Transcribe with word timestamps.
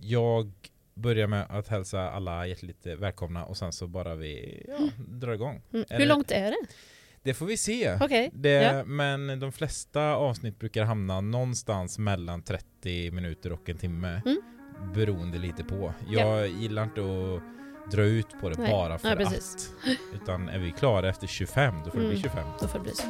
Jag 0.00 0.52
börjar 0.94 1.26
med 1.26 1.46
att 1.50 1.68
hälsa 1.68 2.10
alla 2.10 2.46
hjärtligt 2.46 2.86
välkomna 2.86 3.44
och 3.44 3.56
sen 3.56 3.72
så 3.72 3.86
bara 3.86 4.14
vi 4.14 4.62
ja, 4.68 4.88
drar 4.96 5.32
igång. 5.32 5.62
Mm. 5.72 5.84
Hur 5.90 6.06
långt 6.06 6.30
är 6.30 6.50
det? 6.50 6.56
Det 7.22 7.34
får 7.34 7.46
vi 7.46 7.56
se. 7.56 7.96
Okej. 8.00 8.30
Det, 8.34 8.50
Ja. 8.50 8.84
Men 8.84 9.40
de 9.40 9.52
flesta 9.52 10.02
avsnitt 10.14 10.58
brukar 10.58 10.84
hamna 10.84 11.20
någonstans 11.20 11.98
mellan 11.98 12.42
30 12.42 13.10
minuter 13.10 13.52
och 13.52 13.68
en 13.68 13.78
timme. 13.78 14.22
Mm. 14.26 14.42
Beroende 14.94 15.38
lite 15.38 15.64
på. 15.64 15.94
Jag 16.08 16.48
gillar 16.48 16.82
inte 16.84 17.00
att 17.00 17.42
dra 17.92 18.02
ut 18.02 18.40
på 18.40 18.48
det 18.48 18.58
Nej. 18.58 18.70
bara 18.70 18.98
för 18.98 19.16
Nej, 19.16 19.26
att. 19.26 19.70
Utan 20.14 20.48
är 20.48 20.58
vi 20.58 20.72
klara 20.72 21.08
efter 21.08 21.26
25 21.26 21.74
då 21.84 21.90
får 21.90 21.98
det 22.00 22.08
bli 22.08 22.16
Mm. 22.16 22.22
25. 22.22 22.46
Då 22.60 22.68
får 22.68 22.78
det 22.78 22.82
bli 22.82 22.92
så. 22.94 23.06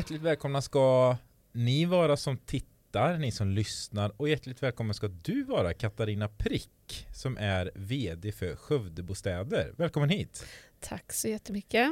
Hjärtligt 0.00 0.22
välkomna 0.22 0.62
ska 0.62 1.16
ni 1.52 1.84
vara 1.84 2.16
som 2.16 2.36
tittar, 2.36 3.18
ni 3.18 3.32
som 3.32 3.50
lyssnar 3.50 4.12
och 4.16 4.28
hjärtligt 4.28 4.62
välkommen 4.62 4.94
ska 4.94 5.08
du 5.08 5.44
vara 5.44 5.74
Katarina 5.74 6.28
Prick 6.28 7.06
som 7.14 7.36
är 7.36 7.70
VD 7.74 8.32
för 8.32 8.56
Skövdebostäder. 8.56 9.74
Välkommen 9.76 10.08
hit! 10.08 10.46
Tack 10.80 11.12
så 11.12 11.28
jättemycket. 11.28 11.90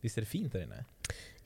Visst 0.00 0.18
är 0.18 0.22
det 0.22 0.26
fint 0.26 0.52
där 0.52 0.62
inne? 0.62 0.84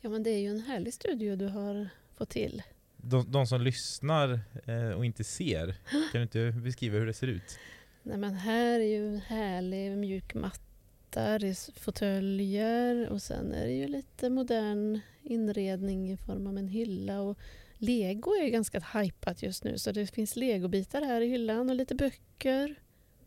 Ja 0.01 0.11
men 0.11 0.23
det 0.23 0.31
är 0.31 0.39
ju 0.39 0.49
en 0.49 0.61
härlig 0.61 0.95
studio 0.95 1.37
du 1.37 1.49
har 1.49 1.89
fått 2.17 2.31
till. 2.31 2.63
De, 2.97 3.33
de 3.33 3.47
som 3.47 3.61
lyssnar 3.61 4.41
eh, 4.67 4.91
och 4.91 5.05
inte 5.05 5.25
ser, 5.25 5.67
kan 5.91 6.11
du 6.13 6.23
inte 6.23 6.61
beskriva 6.61 6.99
hur 6.99 7.07
det 7.07 7.15
ser 7.15 7.27
ut? 7.27 7.59
Nej 8.03 8.19
men 8.19 8.35
här 8.35 8.81
är 8.81 8.85
ju 8.85 9.09
en 9.09 9.21
härlig 9.21 9.99
mjuk 9.99 10.35
matta, 10.35 10.70
det 11.13 11.21
är 11.21 11.81
fåtöljer 11.81 13.09
och 13.09 13.23
sen 13.23 13.53
är 13.53 13.67
det 13.67 13.73
ju 13.73 13.89
lite 13.89 14.31
modern 14.31 15.01
inredning 15.23 16.13
i 16.13 16.17
form 16.17 16.47
av 16.47 16.59
en 16.59 16.69
hylla 16.69 17.21
och 17.21 17.39
lego 17.79 18.31
är 18.31 18.49
ganska 18.49 18.81
hypat 18.81 19.43
just 19.43 19.65
nu 19.65 19.79
så 19.79 19.93
det 19.93 20.07
finns 20.07 20.37
legobitar 20.37 21.03
här 21.03 21.21
i 21.21 21.27
hyllan 21.27 21.71
och 21.71 21.77
lite 21.77 21.95
böcker. 21.95 22.75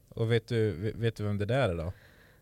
Och 0.09 0.31
vet 0.31 0.47
du, 0.47 0.91
vet 0.95 1.15
du 1.15 1.23
vem 1.23 1.37
det 1.37 1.45
där 1.45 1.69
är 1.69 1.75
då? 1.75 1.93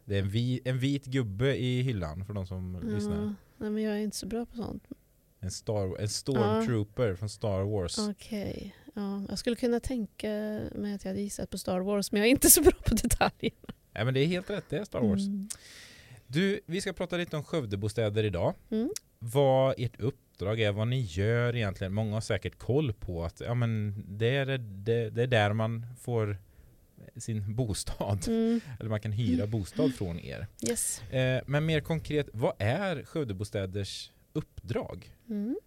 Det 0.06 0.16
är 0.16 0.22
en, 0.22 0.30
vi, 0.30 0.62
en 0.66 0.80
vit 0.80 1.06
gubbe 1.06 1.56
i 1.56 1.82
hyllan 1.82 2.26
för 2.26 2.34
de 2.34 2.48
som 2.48 2.82
lyssnar. 2.84 3.16
Ja, 3.16 3.34
nej 3.58 3.70
men 3.70 3.84
jag 3.84 3.94
är 3.94 4.00
inte 4.00 4.18
så 4.18 4.26
bra 4.28 4.46
på 4.46 4.56
sånt. 4.56 4.88
En, 5.40 5.52
star, 5.52 6.02
en 6.02 6.10
stormtrooper 6.10 7.16
från 7.16 7.30
Star 7.30 7.62
Wars. 7.62 8.00
Okej, 8.00 8.76
ja, 8.94 9.26
jag 9.30 9.40
skulle 9.40 9.56
kunna 9.56 9.80
tänka 9.80 10.28
mig 10.76 10.94
att 10.94 11.04
jag 11.04 11.12
hade 11.12 11.22
gissat 11.22 11.50
på 11.50 11.58
Star 11.58 11.80
Wars 11.80 12.12
men 12.12 12.22
jag 12.22 12.28
är 12.28 12.32
inte 12.32 12.50
så 12.50 12.62
bra 12.62 12.72
på 12.86 12.96
detaljer. 12.96 13.54
Ja, 14.02 14.06
men 14.06 14.14
det 14.14 14.20
är 14.20 14.28
helt 14.28 14.50
rätt, 14.50 14.64
det 14.70 14.78
är 14.78 14.86
Star 14.86 15.02
Wars. 15.02 15.28
Mm. 15.28 15.50
Du, 16.28 16.62
vi 16.66 16.82
ska 16.82 16.94
prata 16.94 17.18
lite 17.18 17.38
om 17.38 17.44
Skövdebostäder 17.44 18.24
idag. 18.24 18.54
Mm. 18.72 18.90
Vad 19.20 19.76
ert 19.78 20.00
uppdrag 20.00 20.60
är, 20.60 20.72
vad 20.72 20.88
ni 20.88 21.02
gör 21.02 21.56
egentligen. 21.56 21.94
Många 21.94 22.14
har 22.14 22.22
säkert 22.22 22.58
koll 22.58 22.94
på 22.94 23.24
att 23.24 23.40
ja, 23.40 23.54
men 23.54 24.04
det, 24.08 24.36
är, 24.36 24.46
det, 24.58 25.10
det 25.10 25.24
är 25.24 25.28
där 25.28 25.54
man 25.54 25.86
får 26.02 26.38
sin 27.16 27.56
bostad. 27.56 28.28
Mm. 28.28 28.62
Eller 28.80 28.90
man 28.90 29.00
kan 29.00 29.12
hyra 29.12 29.48
bostad 29.48 29.96
från 29.96 30.20
er. 30.20 30.48
Yes. 30.70 31.02
Eh, 31.02 31.42
men 31.46 31.66
mer 31.66 31.82
konkret, 31.82 32.30
vad 32.34 32.54
är 32.58 33.04
Skövdebostäders 33.04 34.12
uppdrag? 34.34 35.16
Mm. 35.30 35.58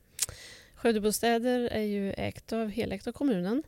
Skövdebostäder 0.74 1.60
är 1.60 1.82
ju 1.82 2.12
ägt 2.12 2.52
av, 2.52 2.68
helägt 2.68 3.06
av 3.06 3.12
kommunen. 3.12 3.62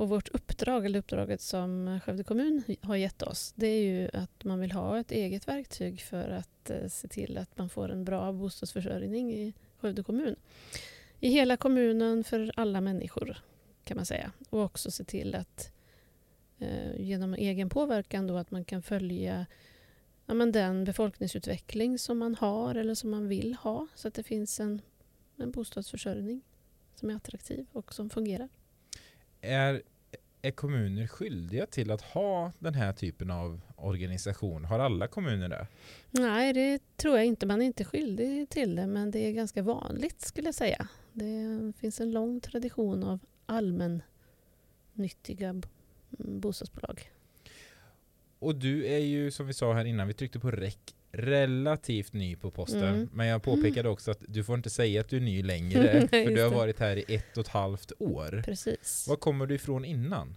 Och 0.00 0.08
vårt 0.08 0.28
uppdrag, 0.28 0.86
eller 0.86 0.98
uppdraget 0.98 1.40
som 1.40 2.00
Skövde 2.04 2.24
kommun 2.24 2.62
har 2.80 2.96
gett 2.96 3.22
oss, 3.22 3.52
det 3.56 3.66
är 3.66 3.82
ju 3.82 4.10
att 4.12 4.44
man 4.44 4.60
vill 4.60 4.72
ha 4.72 5.00
ett 5.00 5.10
eget 5.10 5.48
verktyg 5.48 6.00
för 6.00 6.28
att 6.28 6.70
eh, 6.70 6.88
se 6.88 7.08
till 7.08 7.38
att 7.38 7.58
man 7.58 7.68
får 7.68 7.90
en 7.90 8.04
bra 8.04 8.32
bostadsförsörjning 8.32 9.32
i 9.32 9.54
Skövde 9.80 10.02
kommun. 10.02 10.36
I 11.18 11.28
hela 11.28 11.56
kommunen 11.56 12.24
för 12.24 12.52
alla 12.56 12.80
människor 12.80 13.38
kan 13.84 13.96
man 13.96 14.06
säga. 14.06 14.32
Och 14.50 14.60
också 14.62 14.90
se 14.90 15.04
till 15.04 15.34
att 15.34 15.72
eh, 16.58 17.00
genom 17.00 17.34
egen 17.34 17.68
påverkan 17.68 18.26
då 18.26 18.36
att 18.36 18.50
man 18.50 18.64
kan 18.64 18.82
följa 18.82 19.46
ja, 20.26 20.34
men 20.34 20.52
den 20.52 20.84
befolkningsutveckling 20.84 21.98
som 21.98 22.18
man 22.18 22.34
har 22.34 22.74
eller 22.74 22.94
som 22.94 23.10
man 23.10 23.28
vill 23.28 23.54
ha 23.54 23.86
så 23.94 24.08
att 24.08 24.14
det 24.14 24.22
finns 24.22 24.60
en, 24.60 24.82
en 25.36 25.50
bostadsförsörjning 25.50 26.42
som 26.94 27.10
är 27.10 27.14
attraktiv 27.14 27.66
och 27.72 27.94
som 27.94 28.10
fungerar. 28.10 28.48
Är, 29.40 29.82
är 30.42 30.50
kommuner 30.50 31.06
skyldiga 31.06 31.66
till 31.66 31.90
att 31.90 32.02
ha 32.02 32.52
den 32.58 32.74
här 32.74 32.92
typen 32.92 33.30
av 33.30 33.60
organisation? 33.76 34.64
Har 34.64 34.78
alla 34.78 35.06
kommuner 35.06 35.48
det? 35.48 35.66
Nej, 36.10 36.52
det 36.52 36.96
tror 36.96 37.16
jag 37.16 37.26
inte. 37.26 37.46
Man 37.46 37.62
är 37.62 37.66
inte 37.66 37.84
skyldig 37.84 38.48
till 38.48 38.76
det, 38.76 38.86
men 38.86 39.10
det 39.10 39.18
är 39.18 39.32
ganska 39.32 39.62
vanligt 39.62 40.20
skulle 40.20 40.48
jag 40.48 40.54
säga. 40.54 40.88
Det 41.12 41.72
finns 41.78 42.00
en 42.00 42.10
lång 42.10 42.40
tradition 42.40 43.04
av 43.04 43.18
allmännyttiga 43.46 45.62
bostadsbolag. 46.10 47.10
Och 48.38 48.56
du 48.56 48.86
är 48.86 48.98
ju 48.98 49.30
som 49.30 49.46
vi 49.46 49.52
sa 49.52 49.72
här 49.72 49.84
innan, 49.84 50.08
vi 50.08 50.14
tryckte 50.14 50.40
på 50.40 50.50
räck 50.50 50.94
relativt 51.12 52.12
ny 52.12 52.36
på 52.36 52.50
posten. 52.50 52.82
Mm. 52.84 53.08
Men 53.12 53.26
jag 53.26 53.42
påpekade 53.42 53.88
också 53.88 54.10
att 54.10 54.22
du 54.28 54.44
får 54.44 54.54
inte 54.56 54.70
säga 54.70 55.00
att 55.00 55.08
du 55.08 55.16
är 55.16 55.20
ny 55.20 55.42
längre. 55.42 56.08
för 56.10 56.34
du 56.34 56.42
har 56.42 56.50
varit 56.50 56.78
här 56.80 56.96
i 56.96 57.14
ett 57.14 57.36
och 57.36 57.44
ett 57.44 57.48
halvt 57.48 57.92
år. 57.98 58.42
Precis. 58.44 59.06
Var 59.08 59.16
kommer 59.16 59.46
du 59.46 59.54
ifrån 59.54 59.84
innan? 59.84 60.36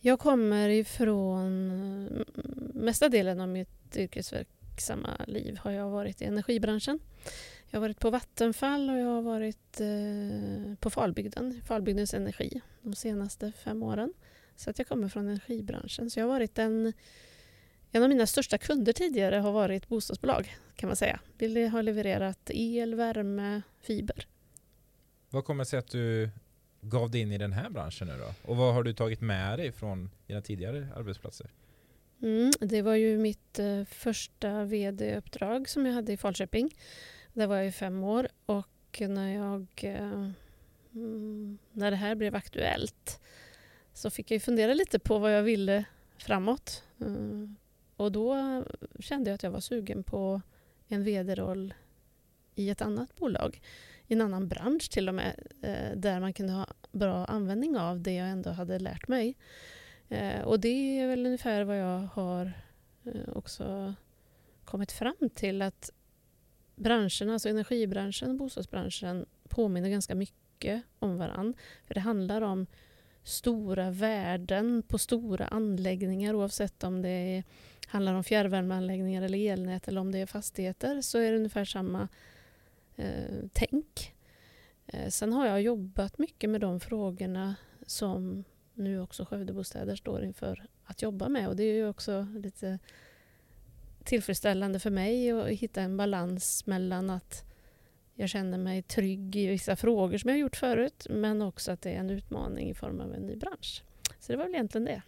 Jag 0.00 0.18
kommer 0.18 0.68
ifrån... 0.68 1.70
mm, 1.70 2.24
Mesta 2.74 3.08
delen 3.08 3.40
av 3.40 3.48
mitt 3.48 3.96
yrkesverksamma 3.96 5.10
liv 5.26 5.58
har 5.60 5.70
jag 5.70 5.90
varit 5.90 6.22
i 6.22 6.24
energibranschen. 6.24 6.98
Jag 7.70 7.80
har 7.80 7.80
varit 7.80 8.00
på 8.00 8.10
Vattenfall 8.10 8.90
och 8.90 8.96
jag 8.98 9.06
har 9.06 9.22
varit 9.22 9.80
eh, 9.80 10.74
på 10.80 10.90
Falbygden, 10.90 11.60
Falbygdens 11.66 12.14
Energi, 12.14 12.60
de 12.82 12.94
senaste 12.94 13.52
fem 13.64 13.82
åren. 13.82 14.12
Så 14.56 14.70
att 14.70 14.78
jag 14.78 14.88
kommer 14.88 15.08
från 15.08 15.28
energibranschen. 15.28 16.10
Så 16.10 16.20
jag 16.20 16.24
har 16.26 16.32
varit 16.32 16.58
en... 16.58 16.92
En 17.96 18.02
av 18.02 18.08
mina 18.08 18.26
största 18.26 18.58
kunder 18.58 18.92
tidigare 18.92 19.36
har 19.36 19.52
varit 19.52 19.88
bostadsbolag, 19.88 20.56
kan 20.76 20.88
man 20.88 20.96
säga. 20.96 21.20
Vi 21.38 21.66
har 21.66 21.82
levererat 21.82 22.50
el, 22.50 22.94
värme, 22.94 23.62
fiber. 23.80 24.26
Vad 25.30 25.44
kommer 25.44 25.64
det 25.64 25.70
sig 25.70 25.78
att 25.78 25.88
du 25.88 26.30
gav 26.80 27.10
dig 27.10 27.20
in 27.20 27.32
i 27.32 27.38
den 27.38 27.52
här 27.52 27.70
branschen 27.70 28.08
nu 28.08 28.18
då? 28.18 28.50
Och 28.50 28.56
vad 28.56 28.74
har 28.74 28.82
du 28.82 28.92
tagit 28.92 29.20
med 29.20 29.58
dig 29.58 29.72
från 29.72 30.10
dina 30.26 30.40
tidigare 30.40 30.88
arbetsplatser? 30.96 31.50
Mm, 32.22 32.52
det 32.60 32.82
var 32.82 32.94
ju 32.94 33.18
mitt 33.18 33.58
eh, 33.58 33.84
första 33.84 34.64
vd-uppdrag 34.64 35.68
som 35.68 35.86
jag 35.86 35.94
hade 35.94 36.12
i 36.12 36.16
Falköping. 36.16 36.76
Där 37.32 37.46
var 37.46 37.56
jag 37.56 37.66
i 37.66 37.72
fem 37.72 38.04
år 38.04 38.28
och 38.46 39.00
när, 39.00 39.34
jag, 39.34 39.66
eh, 39.82 40.30
mm, 40.94 41.58
när 41.72 41.90
det 41.90 41.96
här 41.96 42.14
blev 42.14 42.34
aktuellt 42.34 43.20
så 43.92 44.10
fick 44.10 44.30
jag 44.30 44.42
fundera 44.42 44.74
lite 44.74 44.98
på 44.98 45.18
vad 45.18 45.34
jag 45.34 45.42
ville 45.42 45.84
framåt. 46.18 46.82
Eh, 47.00 47.63
och 47.96 48.12
då 48.12 48.62
kände 48.98 49.30
jag 49.30 49.34
att 49.34 49.42
jag 49.42 49.50
var 49.50 49.60
sugen 49.60 50.02
på 50.02 50.40
en 50.88 51.04
vd-roll 51.04 51.74
i 52.54 52.70
ett 52.70 52.82
annat 52.82 53.16
bolag, 53.16 53.60
i 54.06 54.12
en 54.12 54.20
annan 54.20 54.48
bransch 54.48 54.90
till 54.90 55.08
och 55.08 55.14
med, 55.14 55.34
eh, 55.62 55.96
där 55.96 56.20
man 56.20 56.32
kunde 56.32 56.52
ha 56.52 56.66
bra 56.92 57.24
användning 57.24 57.76
av 57.76 58.00
det 58.00 58.14
jag 58.14 58.28
ändå 58.28 58.50
hade 58.50 58.78
lärt 58.78 59.08
mig. 59.08 59.36
Eh, 60.08 60.40
och 60.40 60.60
det 60.60 60.98
är 60.98 61.08
väl 61.08 61.26
ungefär 61.26 61.64
vad 61.64 61.78
jag 61.78 62.08
har 62.14 62.52
eh, 63.04 63.28
också 63.34 63.94
kommit 64.64 64.92
fram 64.92 65.30
till 65.34 65.62
att 65.62 65.90
branscherna, 66.76 67.32
alltså 67.32 67.48
energibranschen 67.48 68.30
och 68.30 68.36
bostadsbranschen 68.36 69.26
påminner 69.48 69.88
ganska 69.88 70.14
mycket 70.14 70.82
om 70.98 71.16
varann. 71.16 71.54
För 71.86 71.94
det 71.94 72.00
handlar 72.00 72.42
om 72.42 72.66
stora 73.22 73.90
värden 73.90 74.82
på 74.88 74.98
stora 74.98 75.46
anläggningar 75.46 76.34
oavsett 76.34 76.84
om 76.84 77.02
det 77.02 77.08
är, 77.08 77.44
handlar 77.86 78.14
om 78.14 78.24
fjärrvärmeanläggningar 78.24 79.22
eller 79.22 79.52
elnät 79.52 79.88
eller 79.88 80.00
om 80.00 80.12
det 80.12 80.18
är 80.18 80.26
fastigheter 80.26 81.00
så 81.00 81.18
är 81.18 81.30
det 81.30 81.36
ungefär 81.36 81.64
samma 81.64 82.08
eh, 82.96 83.44
tänk. 83.52 84.14
Eh, 84.86 85.08
sen 85.08 85.32
har 85.32 85.46
jag 85.46 85.62
jobbat 85.62 86.18
mycket 86.18 86.50
med 86.50 86.60
de 86.60 86.80
frågorna 86.80 87.54
som 87.86 88.44
nu 88.74 89.00
också 89.00 89.24
Skövdebostäder 89.24 89.96
står 89.96 90.24
inför 90.24 90.66
att 90.84 91.02
jobba 91.02 91.28
med. 91.28 91.48
Och 91.48 91.56
det 91.56 91.64
är 91.64 91.74
ju 91.74 91.88
också 91.88 92.26
lite 92.34 92.78
tillfredsställande 94.04 94.78
för 94.78 94.90
mig 94.90 95.30
att 95.30 95.48
hitta 95.48 95.82
en 95.82 95.96
balans 95.96 96.66
mellan 96.66 97.10
att 97.10 97.44
jag 98.14 98.28
känner 98.28 98.58
mig 98.58 98.82
trygg 98.82 99.36
i 99.36 99.46
vissa 99.46 99.76
frågor 99.76 100.18
som 100.18 100.30
jag 100.30 100.38
gjort 100.38 100.56
förut 100.56 101.06
men 101.10 101.42
också 101.42 101.72
att 101.72 101.82
det 101.82 101.90
är 101.90 101.98
en 101.98 102.10
utmaning 102.10 102.70
i 102.70 102.74
form 102.74 103.00
av 103.00 103.14
en 103.14 103.22
ny 103.22 103.36
bransch. 103.36 103.82
Så 104.18 104.32
det 104.32 104.38
var 104.38 104.44
väl 104.44 104.54
egentligen 104.54 104.84
det. 104.84 105.02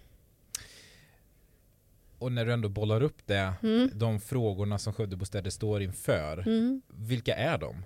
Och 2.18 2.32
när 2.32 2.46
du 2.46 2.52
ändå 2.52 2.68
bollar 2.68 3.02
upp 3.02 3.26
det, 3.26 3.52
Mm. 3.62 3.90
de 3.94 4.20
frågorna 4.20 4.78
som 4.78 4.92
Skövdebostäder 4.92 5.50
står 5.50 5.82
inför, 5.82 6.38
Mm. 6.48 6.82
vilka 6.88 7.34
är 7.36 7.58
de? 7.58 7.84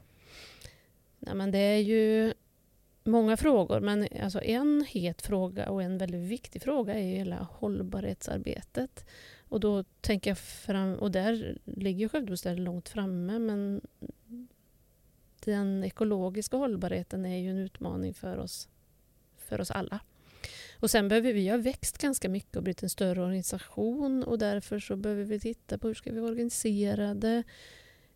Nej, 1.18 1.34
men 1.34 1.50
det 1.50 1.58
är 1.58 1.78
ju 1.78 2.34
många 3.04 3.36
frågor, 3.36 3.80
men 3.80 4.08
alltså 4.22 4.40
en 4.42 4.84
het 4.88 5.22
fråga 5.22 5.70
och 5.70 5.82
en 5.82 5.98
väldigt 5.98 6.20
viktig 6.30 6.62
fråga 6.62 6.94
är 6.94 7.02
ju 7.04 7.16
hela 7.16 7.48
hållbarhetsarbetet. 7.52 9.04
Och 9.48 9.60
då 9.60 9.82
tänker 10.00 10.30
jag 10.30 10.38
fram, 10.38 10.94
och 10.94 11.10
där 11.10 11.58
ligger 11.64 12.08
Skövdebostäder 12.08 12.56
långt 12.56 12.88
framme, 12.88 13.38
men 13.38 13.80
den 15.44 15.84
ekologiska 15.84 16.56
hållbarheten 16.56 17.24
är 17.26 17.36
ju 17.38 17.50
en 17.50 17.58
utmaning 17.58 18.14
för 18.14 18.36
oss, 18.38 18.68
för 19.38 19.60
oss 19.60 19.70
alla. 19.70 20.00
Och 20.80 20.90
sen 20.90 21.08
behöver 21.08 21.32
vi 21.32 21.48
ha 21.48 21.56
växt 21.56 21.98
ganska 21.98 22.28
mycket 22.28 22.56
och 22.56 22.62
blivit 22.62 22.82
en 22.82 22.90
större 22.90 23.22
organisation 23.22 24.24
och 24.24 24.38
därför 24.38 24.78
så 24.78 24.96
behöver 24.96 25.24
vi 25.24 25.40
titta 25.40 25.78
på 25.78 25.86
hur 25.86 25.94
ska 25.94 26.12
vi 26.12 26.20
vara 26.20 26.30
organiserade 26.30 27.42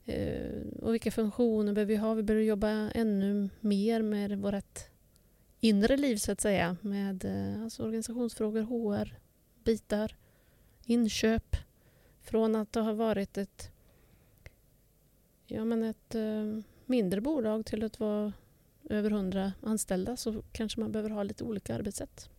eh, 0.05 0.63
och 0.83 0.95
vilka 0.95 1.11
funktioner 1.11 1.73
behöver 1.73 1.93
vi 1.93 1.97
ha. 1.97 2.15
Vi 2.15 2.23
behöver 2.23 2.45
jobba 2.45 2.69
ännu 2.69 3.49
mer 3.61 4.03
med 4.03 4.39
vårt 4.39 4.81
inre 5.61 5.97
liv 5.97 6.17
så 6.17 6.33
att 6.33 6.41
säga 6.41 6.77
med 6.81 7.25
eh, 7.25 7.63
alltså 7.63 7.83
organisationsfrågor, 7.83 8.61
HR, 8.63 9.19
bitar, 9.65 10.17
inköp. 10.85 11.57
Från 12.23 12.57
att 12.57 12.75
ha 12.75 12.93
varit 12.93 13.39
ett, 13.39 13.73
ja, 15.47 15.65
men 15.65 15.83
ett 15.83 16.15
eh, 16.15 16.61
mindre 16.87 17.21
bolag 17.21 17.67
till 17.67 17.85
att 17.85 18.01
vara 18.01 18.33
över 18.91 19.11
100 19.11 19.53
anställda 19.63 20.17
så 20.17 20.43
kanske 20.53 20.81
man 20.81 20.93
behöver 20.93 21.11
ha 21.11 21.23
lite 21.23 21.45
olika 21.45 21.75
arbetssätt. 21.75 22.31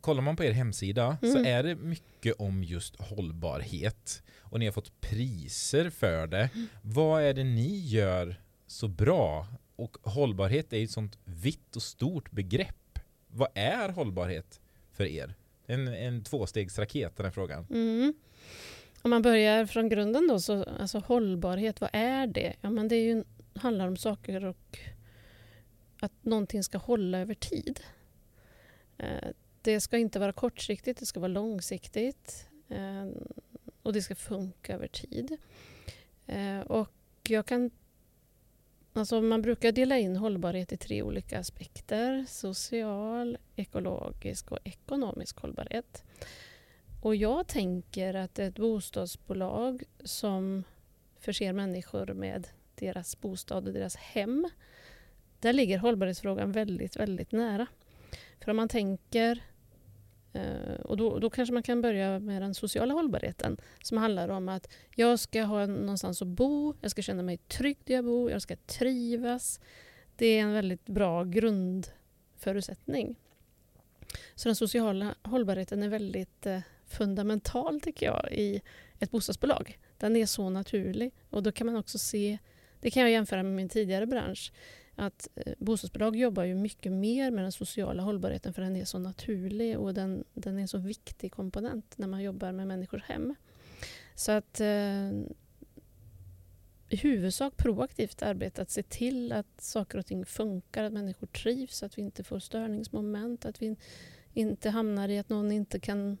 Kollar 0.00 0.22
man 0.22 0.36
på 0.36 0.44
er 0.44 0.52
hemsida 0.52 1.16
så 1.20 1.26
Mm. 1.38 1.46
är 1.46 1.62
det 1.62 1.74
mycket 1.76 2.34
om 2.38 2.64
just 2.64 3.00
hållbarhet 3.00 4.22
och 4.40 4.58
ni 4.58 4.64
har 4.64 4.72
fått 4.72 5.00
priser 5.00 5.90
för 5.90 6.26
det. 6.26 6.50
Mm. 6.54 6.66
Vad 6.82 7.22
är 7.22 7.34
det 7.34 7.44
ni 7.44 7.78
gör 7.78 8.40
så 8.66 8.88
bra? 8.88 9.46
Och 9.76 9.96
hållbarhet 10.02 10.72
är 10.72 10.76
ju 10.78 10.84
ett 10.84 10.90
sånt 10.90 11.18
vitt 11.24 11.76
och 11.76 11.82
stort 11.82 12.30
begrepp. 12.30 12.98
Vad 13.28 13.48
är 13.54 13.88
hållbarhet 13.88 14.60
för 14.92 15.04
er? 15.04 15.34
En, 15.66 15.88
en 15.88 16.24
tvåstegsraket 16.24 17.16
den 17.16 17.26
här 17.26 17.30
frågan. 17.30 17.66
Mm. 17.70 18.14
Om 19.02 19.10
man 19.10 19.22
börjar 19.22 19.66
från 19.66 19.88
grunden 19.88 20.28
då, 20.28 20.40
så 20.40 20.62
alltså 20.64 20.98
hållbarhet, 20.98 21.80
vad 21.80 21.90
är 21.92 22.26
det? 22.26 22.54
Ja, 22.60 22.70
men 22.70 22.88
det 22.88 22.96
är 22.96 23.04
ju, 23.04 23.24
handlar 23.54 23.88
om 23.88 23.96
saker 23.96 24.44
och 24.44 24.78
att 26.00 26.12
någonting 26.24 26.62
ska 26.62 26.78
hålla 26.78 27.18
över 27.18 27.34
tid. 27.34 27.80
Eh, 28.98 29.28
det 29.68 29.80
ska 29.80 29.98
inte 29.98 30.18
vara 30.18 30.32
kortsiktigt, 30.32 31.00
det 31.00 31.06
ska 31.06 31.20
vara 31.20 31.28
långsiktigt 31.28 32.48
eh, 32.68 33.06
och 33.82 33.92
det 33.92 34.02
ska 34.02 34.14
funka 34.14 34.74
över 34.74 34.88
tid. 34.88 35.36
Eh, 36.26 36.60
Och 36.60 36.88
jag 37.28 37.46
kan 37.46 37.70
Alltså 38.92 39.20
man 39.20 39.42
brukar 39.42 39.72
dela 39.72 39.98
in 39.98 40.16
hållbarhet 40.16 40.72
i 40.72 40.76
tre 40.76 41.02
olika 41.02 41.38
aspekter. 41.38 42.24
Social, 42.28 43.38
ekologisk 43.56 44.52
och 44.52 44.58
ekonomisk 44.64 45.38
hållbarhet. 45.38 46.04
Och 47.02 47.16
jag 47.16 47.46
tänker 47.46 48.14
att 48.14 48.38
ett 48.38 48.58
bostadsbolag 48.58 49.82
som 50.04 50.64
förser 51.18 51.52
människor 51.52 52.06
med 52.06 52.48
deras 52.74 53.20
bostad 53.20 53.68
och 53.68 53.74
deras 53.74 53.96
hem, 53.96 54.50
där 55.40 55.52
ligger 55.52 55.78
hållbarhetsfrågan 55.78 56.52
väldigt, 56.52 56.96
väldigt 56.96 57.32
nära. 57.32 57.66
För 58.40 58.50
om 58.50 58.56
man 58.56 58.68
tänker, 58.68 59.42
Eh, 60.38 60.80
och 60.80 60.96
då, 60.96 61.18
då 61.18 61.30
kanske 61.30 61.52
man 61.52 61.62
kan 61.62 61.82
börja 61.82 62.18
med 62.18 62.42
den 62.42 62.54
sociala 62.54 62.94
hållbarheten 62.94 63.56
som 63.82 63.98
handlar 63.98 64.28
om 64.28 64.48
att 64.48 64.68
jag 64.94 65.18
ska 65.18 65.42
ha 65.42 65.66
någonstans 65.66 66.22
att 66.22 66.28
bo, 66.28 66.74
jag 66.80 66.90
ska 66.90 67.02
känna 67.02 67.22
mig 67.22 67.36
trygg 67.36 67.78
där 67.84 67.94
jag 67.94 68.04
bor, 68.04 68.30
jag 68.30 68.42
ska 68.42 68.56
trivas. 68.56 69.60
Det 70.16 70.26
är 70.26 70.42
en 70.42 70.52
väldigt 70.52 70.86
bra 70.86 71.24
grundförutsättning. 71.24 73.16
Så 74.34 74.48
den 74.48 74.56
sociala 74.56 75.14
hållbarheten 75.22 75.82
är 75.82 75.88
väldigt 75.88 76.46
eh, 76.46 76.60
fundamental 76.86 77.80
tycker 77.80 78.06
jag 78.06 78.32
i 78.32 78.60
ett 78.98 79.10
bostadsbolag. 79.10 79.78
Den 79.98 80.16
är 80.16 80.26
så 80.26 80.50
naturlig 80.50 81.12
och 81.30 81.42
då 81.42 81.52
kan 81.52 81.66
man 81.66 81.76
också 81.76 81.98
se, 81.98 82.38
det 82.80 82.90
kan 82.90 83.02
jag 83.02 83.10
jämföra 83.10 83.42
med 83.42 83.52
min 83.52 83.68
tidigare 83.68 84.06
bransch, 84.06 84.52
att 84.98 85.28
eh, 85.34 85.52
bostadsbolag 85.58 86.16
jobbar 86.16 86.44
ju 86.44 86.54
mycket 86.54 86.92
mer 86.92 87.30
med 87.30 87.44
den 87.44 87.52
sociala 87.52 88.02
hållbarheten 88.02 88.52
för 88.52 88.62
den 88.62 88.76
är 88.76 88.84
så 88.84 88.98
naturlig 88.98 89.78
och 89.78 89.94
den, 89.94 90.24
den 90.34 90.56
är 90.56 90.60
en 90.62 90.68
så 90.68 90.78
viktig 90.78 91.32
komponent 91.32 91.98
när 91.98 92.06
man 92.06 92.22
jobbar 92.22 92.52
med 92.52 92.66
människors 92.66 93.02
hem. 93.02 93.34
Så 94.14 94.32
att 94.32 94.60
eh, 94.60 95.10
i 96.88 96.96
huvudsak 96.96 97.56
proaktivt 97.56 98.22
arbete 98.22 98.62
att 98.62 98.70
se 98.70 98.82
till 98.82 99.32
att 99.32 99.60
saker 99.60 99.98
och 99.98 100.06
ting 100.06 100.24
funkar, 100.26 100.84
att 100.84 100.92
människor 100.92 101.26
trivs, 101.26 101.82
att 101.82 101.98
vi 101.98 102.02
inte 102.02 102.24
får 102.24 102.38
störningsmoment, 102.38 103.44
att 103.44 103.62
vi 103.62 103.76
inte 104.34 104.70
hamnar 104.70 105.08
i 105.08 105.18
att 105.18 105.28
någon 105.28 105.52
inte 105.52 105.80
kan 105.80 106.18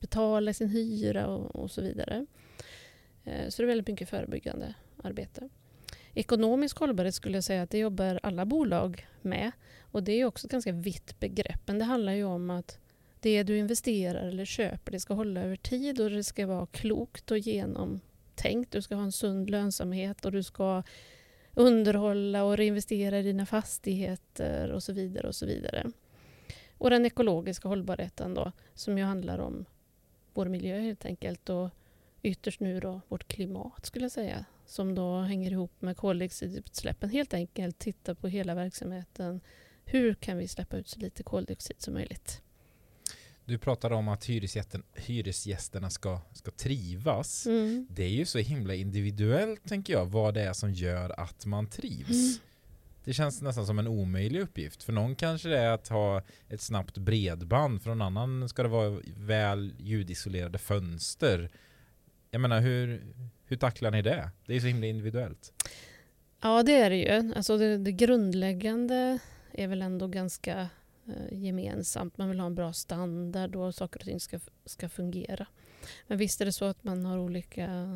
betala 0.00 0.52
sin 0.52 0.68
hyra 0.68 1.26
och, 1.26 1.56
och 1.56 1.70
så 1.70 1.82
vidare. 1.82 2.26
Eh, 3.24 3.48
Så 3.48 3.62
det 3.62 3.64
är 3.64 3.68
väldigt 3.68 3.88
mycket 3.88 4.08
förebyggande 4.08 4.74
arbete. 5.02 5.48
Ekonomisk 6.18 6.78
hållbarhet 6.78 7.14
skulle 7.14 7.36
jag 7.36 7.44
säga 7.44 7.62
att 7.62 7.70
det 7.70 7.78
jobbar 7.78 8.20
alla 8.22 8.44
bolag 8.44 9.06
med. 9.22 9.52
Och 9.80 10.02
det 10.02 10.12
är 10.12 10.24
också 10.24 10.46
ett 10.46 10.52
ganska 10.52 10.72
vitt 10.72 11.20
begrepp. 11.20 11.60
Men 11.66 11.78
det 11.78 11.84
handlar 11.84 12.12
ju 12.12 12.24
om 12.24 12.50
att 12.50 12.78
det 13.20 13.42
du 13.42 13.58
investerar 13.58 14.28
eller 14.28 14.44
köper 14.44 14.92
det 14.92 15.00
ska 15.00 15.14
hålla 15.14 15.40
över 15.40 15.56
tid 15.56 16.00
och 16.00 16.10
det 16.10 16.24
ska 16.24 16.46
vara 16.46 16.66
klokt 16.66 17.30
och 17.30 17.38
genomtänkt. 17.38 18.72
Du 18.72 18.82
ska 18.82 18.94
ha 18.94 19.02
en 19.02 19.12
sund 19.12 19.50
lönsamhet 19.50 20.24
och 20.24 20.32
du 20.32 20.42
ska 20.42 20.82
underhålla 21.54 22.44
och 22.44 22.56
reinvestera 22.56 23.18
i 23.18 23.22
dina 23.22 23.46
fastigheter 23.46 24.70
och 24.70 24.82
så 24.82 24.92
vidare. 24.92 25.28
Och 25.28 25.34
så 25.34 25.46
vidare. 25.46 25.86
Och 26.78 26.90
den 26.90 27.06
ekologiska 27.06 27.68
hållbarheten 27.68 28.34
då, 28.34 28.52
som 28.74 28.98
ju 28.98 29.04
handlar 29.04 29.38
om 29.38 29.64
vår 30.34 30.46
miljö 30.46 30.80
helt 30.80 31.04
enkelt 31.04 31.48
och 31.48 31.70
ytterst 32.22 32.60
nu 32.60 32.80
då 32.80 33.00
vårt 33.08 33.28
klimat 33.28 33.86
skulle 33.86 34.04
jag 34.04 34.12
säga, 34.12 34.44
som 34.66 34.94
då 34.94 35.20
hänger 35.20 35.50
ihop 35.50 35.72
med 35.82 35.96
koldioxidutsläppen. 35.96 37.10
Helt 37.10 37.34
enkelt 37.34 37.78
titta 37.78 38.14
på 38.14 38.28
hela 38.28 38.54
verksamheten. 38.54 39.40
Hur 39.84 40.14
kan 40.14 40.38
vi 40.38 40.48
släppa 40.48 40.76
ut 40.76 40.88
så 40.88 41.00
lite 41.00 41.22
koldioxid 41.22 41.76
som 41.78 41.94
möjligt? 41.94 42.42
Du 43.44 43.58
pratade 43.58 43.94
om 43.94 44.08
att 44.08 44.24
hyresgästen, 44.24 44.82
hyresgästerna 44.94 45.90
ska, 45.90 46.20
ska 46.32 46.50
trivas. 46.50 47.46
Mm. 47.46 47.86
Det 47.90 48.04
är 48.04 48.08
ju 48.08 48.26
så 48.26 48.38
himla 48.38 48.74
individuellt 48.74 49.68
tänker 49.68 49.92
jag 49.92 50.06
vad 50.06 50.34
det 50.34 50.42
är 50.42 50.52
som 50.52 50.72
gör 50.72 51.20
att 51.20 51.46
man 51.46 51.66
trivs. 51.66 52.10
Mm. 52.10 52.38
Det 53.04 53.12
känns 53.12 53.42
nästan 53.42 53.66
som 53.66 53.78
en 53.78 53.86
omöjlig 53.86 54.40
uppgift. 54.40 54.82
För 54.82 54.92
någon 54.92 55.16
kanske 55.16 55.48
det 55.48 55.58
är 55.58 55.70
att 55.70 55.88
ha 55.88 56.22
ett 56.48 56.60
snabbt 56.60 56.98
bredband. 56.98 57.82
För 57.82 57.90
någon 57.90 58.02
annan 58.02 58.48
ska 58.48 58.62
det 58.62 58.68
vara 58.68 59.00
väl 59.16 59.74
ljudisolerade 59.78 60.58
fönster. 60.58 61.50
Jag 62.36 62.40
menar 62.40 62.60
hur, 62.60 63.06
hur 63.44 63.56
tacklar 63.56 63.90
ni 63.90 64.02
det? 64.02 64.30
Det 64.46 64.54
är 64.54 64.60
så 64.60 64.66
himla 64.66 64.86
individuellt. 64.86 65.52
Ja, 66.40 66.62
det 66.62 66.72
är 66.72 66.90
det 66.90 66.96
ju. 66.96 67.34
Alltså 67.34 67.58
det, 67.58 67.78
det 67.78 67.92
grundläggande 67.92 69.18
är 69.52 69.68
väl 69.68 69.82
ändå 69.82 70.06
ganska 70.06 70.68
eh, 71.06 71.38
gemensamt. 71.42 72.18
Man 72.18 72.28
vill 72.28 72.40
ha 72.40 72.46
en 72.46 72.54
bra 72.54 72.72
standard 72.72 73.56
och 73.56 73.74
saker 73.74 74.00
och 74.00 74.04
ting 74.04 74.20
ska, 74.20 74.40
ska 74.64 74.88
fungera. 74.88 75.46
Men 76.06 76.18
visst 76.18 76.40
är 76.40 76.44
det 76.44 76.52
så 76.52 76.64
att 76.64 76.84
man 76.84 77.04
har 77.04 77.18
olika, 77.18 77.86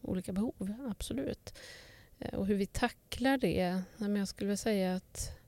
olika 0.00 0.32
behov, 0.32 0.74
absolut. 0.90 1.58
Eh, 2.18 2.34
och 2.34 2.46
hur 2.46 2.54
vi 2.54 2.66
tacklar 2.66 3.38
det, 3.38 3.82
men 3.96 4.16
jag 4.16 4.28
skulle 4.28 4.46
vilja 4.46 4.56
säga 4.56 4.94
att 4.94 5.38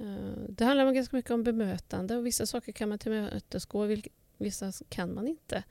eh, 0.00 0.42
det 0.48 0.64
handlar 0.64 0.92
ganska 0.92 1.16
mycket 1.16 1.30
om 1.30 1.42
bemötande 1.44 2.16
och 2.16 2.26
vissa 2.26 2.46
saker 2.46 2.72
kan 2.72 2.88
man 2.88 2.98
tillmötesgå, 2.98 3.96
vissa 4.38 4.72
kan 4.88 5.14
man 5.14 5.28
inte. 5.28 5.64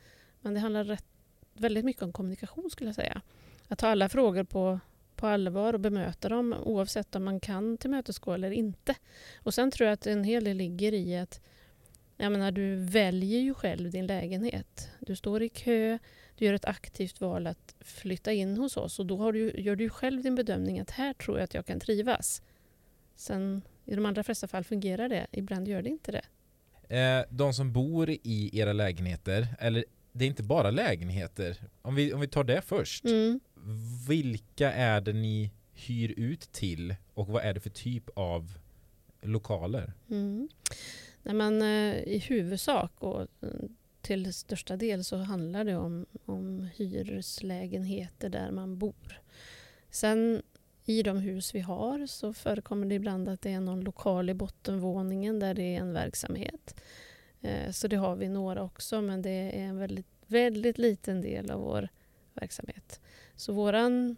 Men 0.44 0.54
det 0.54 0.60
handlar 0.60 0.84
rätt, 0.84 1.06
väldigt 1.54 1.86
mycket 1.86 2.04
om 2.04 2.14
kommunikation 2.14 2.70
skulle 2.70 2.88
jag 2.88 2.96
säga. 2.96 3.22
Att 3.68 3.80
ta 3.80 3.88
alla 3.88 4.10
frågor 4.10 4.44
på 4.44 4.80
på 5.24 5.28
allvar 5.28 5.74
och 5.74 5.80
bemöta 5.80 6.30
dem 6.30 6.56
oavsett 6.64 7.16
om 7.16 7.24
man 7.24 7.40
kan 7.40 7.78
tillmötesgå 7.78 8.34
eller 8.34 8.52
inte. 8.52 8.96
Och 9.36 9.54
sen 9.54 9.72
tror 9.72 9.86
jag 9.88 9.94
att 9.94 10.08
en 10.08 10.24
hel 10.24 10.44
del 10.44 10.58
ligger 10.58 10.94
i 10.94 11.18
att 11.18 11.42
jag 12.18 12.32
menar, 12.32 12.52
du 12.52 12.76
väljer 12.76 13.40
ju 13.40 13.54
själv 13.54 13.92
din 13.92 14.08
lägenhet. 14.08 14.90
Du 15.00 15.16
står 15.16 15.44
i 15.44 15.50
kö, 15.50 15.98
du 16.38 16.46
gör 16.46 16.54
ett 16.54 16.66
aktivt 16.66 17.22
val 17.22 17.48
att 17.48 17.76
flytta 17.80 18.34
in 18.34 18.58
hos 18.58 18.78
oss 18.78 19.00
och 19.00 19.06
då 19.06 19.18
har 19.18 19.34
du, 19.34 19.52
gör 19.52 19.76
du 19.76 19.84
ju 19.84 19.90
själv 19.90 20.24
din 20.24 20.36
bedömning 20.36 20.80
att 20.80 20.92
här 20.92 21.14
tror 21.14 21.38
jag 21.38 21.44
att 21.44 21.54
jag 21.54 21.66
kan 21.66 21.80
trivas. 21.80 22.42
Sen 23.16 23.62
i 23.86 23.96
de 23.96 24.06
allra 24.06 24.24
flesta 24.24 24.48
fall 24.48 24.64
fungerar 24.64 25.10
det, 25.10 25.28
ibland 25.32 25.68
gör 25.68 25.82
det 25.82 25.90
inte 25.90 26.12
det. 26.12 26.26
Eh, 26.98 27.26
de 27.30 27.54
som 27.54 27.74
bor 27.74 28.10
i 28.10 28.60
era 28.60 28.74
lägenheter, 28.74 29.48
eller 29.60 29.86
det 30.14 30.26
är 30.26 30.30
inte 30.30 30.44
bara 30.44 30.72
lägenheter. 30.72 31.58
Om 31.82 31.96
vi, 31.96 32.14
om 32.14 32.20
vi 32.22 32.28
tar 32.28 32.44
det 32.44 32.62
först. 32.62 33.06
Mm. 33.06 33.40
Vilka 34.08 34.72
är 34.74 35.02
det 35.02 35.14
ni 35.14 35.52
hyr 35.74 36.14
ut 36.18 36.52
till 36.52 36.96
och 37.14 37.28
vad 37.28 37.44
är 37.44 37.54
det 37.54 37.60
för 37.60 37.70
typ 37.70 38.10
av 38.16 38.58
lokaler? 39.22 39.94
Mm. 40.10 40.50
Nej, 41.24 41.36
men, 41.36 41.62
eh, 41.62 42.04
I 42.04 42.24
huvudsak, 42.28 42.92
och, 43.00 43.28
mm, 43.42 43.76
till 44.02 44.34
största 44.34 44.78
del 44.78 45.04
så 45.04 45.18
handlar 45.18 45.64
det 45.64 45.76
om, 45.76 46.06
om 46.26 46.70
hyreslägenheter 46.76 48.30
där 48.30 48.52
man 48.52 48.78
bor. 48.78 49.22
Sen 49.90 50.42
i 50.86 51.04
de 51.04 51.18
hus 51.18 51.56
vi 51.56 51.60
har 51.60 52.08
så 52.08 52.34
förekommer 52.34 52.86
det 52.88 52.96
ibland 52.96 53.30
att 53.30 53.42
det 53.42 53.52
är 53.52 53.60
någon 53.60 53.82
lokal 53.82 54.30
i 54.30 54.34
bottenvåningen 54.34 55.40
där 55.40 55.54
det 55.54 55.76
är 55.76 55.80
en 55.80 55.94
verksamhet. 55.94 56.76
Eh, 57.44 57.72
så 57.72 57.88
det 57.88 57.96
har 57.96 58.16
vi 58.16 58.30
några 58.30 58.64
också 58.64 59.02
men 59.02 59.22
det 59.22 59.30
är 59.30 59.64
en 59.64 59.78
väldigt, 59.78 60.08
väldigt 60.28 60.78
liten 60.78 61.22
del 61.22 61.52
av 61.52 61.62
vår 61.62 61.90
verksamhet. 62.34 63.02
Så 63.36 63.54
våran, 63.54 64.16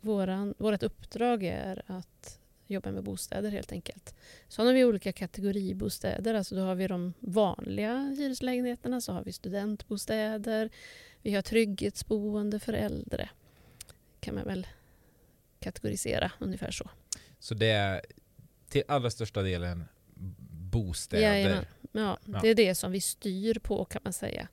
våran, 0.00 0.54
vårt 0.58 0.82
uppdrag 0.82 1.42
är 1.42 1.82
att 1.86 2.38
jobba 2.66 2.90
med 2.90 3.02
bostäder 3.02 3.50
helt 3.50 3.72
enkelt. 3.72 4.14
Så 4.48 4.64
har 4.64 4.72
vi 4.72 4.84
olika 4.84 5.12
kategoribostäder, 5.12 6.34
alltså 6.34 6.54
då 6.54 6.62
har 6.62 6.74
vi 6.74 6.86
de 6.86 7.14
vanliga 7.20 8.14
hyreslägenheterna, 8.18 9.00
så 9.00 9.12
har 9.12 9.24
vi 9.24 9.32
studentbostäder, 9.32 10.70
vi 11.22 11.34
har 11.34 11.42
trygghetsboende 11.42 12.58
för 12.58 12.72
äldre. 12.72 13.28
kan 14.20 14.34
man 14.34 14.44
väl 14.44 14.66
kategorisera 15.60 16.32
ungefär 16.38 16.70
så. 16.70 16.90
Så 17.38 17.54
det 17.54 17.70
är 17.70 18.02
till 18.68 18.82
allra 18.88 19.10
största 19.10 19.42
delen 19.42 19.84
bostäder? 20.70 21.22
Jajamän. 21.22 21.64
Ja, 21.98 22.18
ja, 22.24 22.38
det 22.42 22.48
är 22.48 22.54
det 22.54 22.74
som 22.74 22.92
vi 22.92 23.00
styr 23.00 23.58
på 23.58 23.84
kan 23.84 24.00
man 24.04 24.12
säga. 24.12 24.48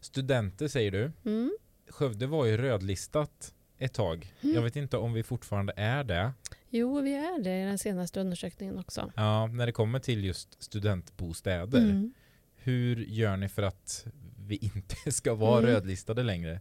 Studenter 0.00 0.68
säger 0.68 0.90
du. 0.90 1.12
Mm. 1.24 1.56
Skövde 1.88 2.26
var 2.26 2.44
ju 2.44 2.56
rödlistat 2.56 3.54
ett 3.78 3.94
tag. 3.94 4.34
Mm. 4.40 4.54
Jag 4.54 4.62
vet 4.62 4.76
inte 4.76 4.96
om 4.96 5.12
vi 5.12 5.22
fortfarande 5.22 5.72
är 5.76 6.04
det. 6.04 6.32
Jo, 6.70 7.00
vi 7.00 7.14
är 7.14 7.42
det 7.42 7.62
i 7.62 7.64
den 7.64 7.78
senaste 7.78 8.20
undersökningen 8.20 8.78
också. 8.78 9.12
Ja, 9.16 9.46
när 9.46 9.66
det 9.66 9.72
kommer 9.72 9.98
till 9.98 10.24
just 10.24 10.62
studentbostäder. 10.62 11.78
Mm. 11.78 12.14
Hur 12.56 12.96
gör 12.96 13.36
ni 13.36 13.48
för 13.48 13.62
att 13.62 14.06
vi 14.46 14.56
inte 14.74 15.12
ska 15.12 15.34
vara 15.34 15.58
mm. 15.58 15.70
rödlistade 15.70 16.22
längre? 16.22 16.60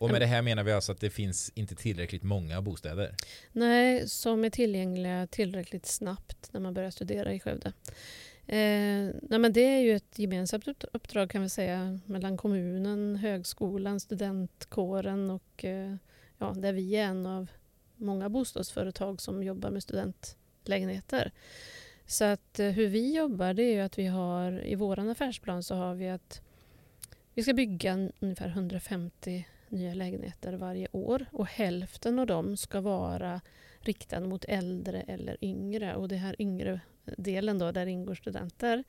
Och 0.00 0.10
med 0.10 0.20
det 0.20 0.26
här 0.26 0.42
menar 0.42 0.64
vi 0.64 0.72
alltså 0.72 0.92
att 0.92 1.00
det 1.00 1.10
finns 1.10 1.52
inte 1.54 1.74
tillräckligt 1.74 2.22
många 2.22 2.62
bostäder? 2.62 3.16
Nej, 3.52 4.08
som 4.08 4.44
är 4.44 4.50
tillgängliga 4.50 5.26
tillräckligt 5.26 5.86
snabbt 5.86 6.52
när 6.52 6.60
man 6.60 6.74
börjar 6.74 6.90
studera 6.90 7.32
i 7.32 7.40
Skövde. 7.40 7.72
Eh, 8.46 9.14
nej 9.22 9.38
men 9.38 9.52
det 9.52 9.60
är 9.60 9.80
ju 9.80 9.96
ett 9.96 10.18
gemensamt 10.18 10.84
uppdrag 10.92 11.30
kan 11.30 11.42
vi 11.42 11.48
säga 11.48 12.00
mellan 12.06 12.36
kommunen, 12.36 13.16
högskolan, 13.16 14.00
studentkåren 14.00 15.30
och 15.30 15.64
eh, 15.64 15.94
ja, 16.38 16.54
där 16.56 16.72
vi 16.72 16.96
är 16.96 17.04
en 17.04 17.26
av 17.26 17.50
många 17.96 18.28
bostadsföretag 18.28 19.20
som 19.20 19.42
jobbar 19.42 19.70
med 19.70 19.82
studentlägenheter. 19.82 21.32
Så 22.06 22.24
att 22.24 22.58
eh, 22.58 22.68
hur 22.68 22.86
vi 22.86 23.16
jobbar 23.16 23.54
det 23.54 23.62
är 23.62 23.74
ju 23.74 23.80
att 23.80 23.98
vi 23.98 24.06
har 24.06 24.66
i 24.66 24.74
vår 24.74 25.10
affärsplan 25.10 25.62
så 25.62 25.74
har 25.74 25.94
vi 25.94 26.08
att 26.08 26.42
vi 27.34 27.42
ska 27.42 27.52
bygga 27.52 28.10
ungefär 28.20 28.48
150 28.48 29.46
nya 29.68 29.94
lägenheter 29.94 30.52
varje 30.52 30.88
år 30.92 31.26
och 31.32 31.46
hälften 31.46 32.18
av 32.18 32.26
dem 32.26 32.56
ska 32.56 32.80
vara 32.80 33.40
riktade 33.80 34.26
mot 34.26 34.44
äldre 34.44 35.00
eller 35.00 35.36
yngre 35.44 35.94
och 35.94 36.08
det 36.08 36.16
här 36.16 36.42
yngre 36.42 36.80
delen 37.04 37.58
då 37.58 37.72
där 37.72 37.86
ingår 37.86 38.14
studenter. 38.14 38.84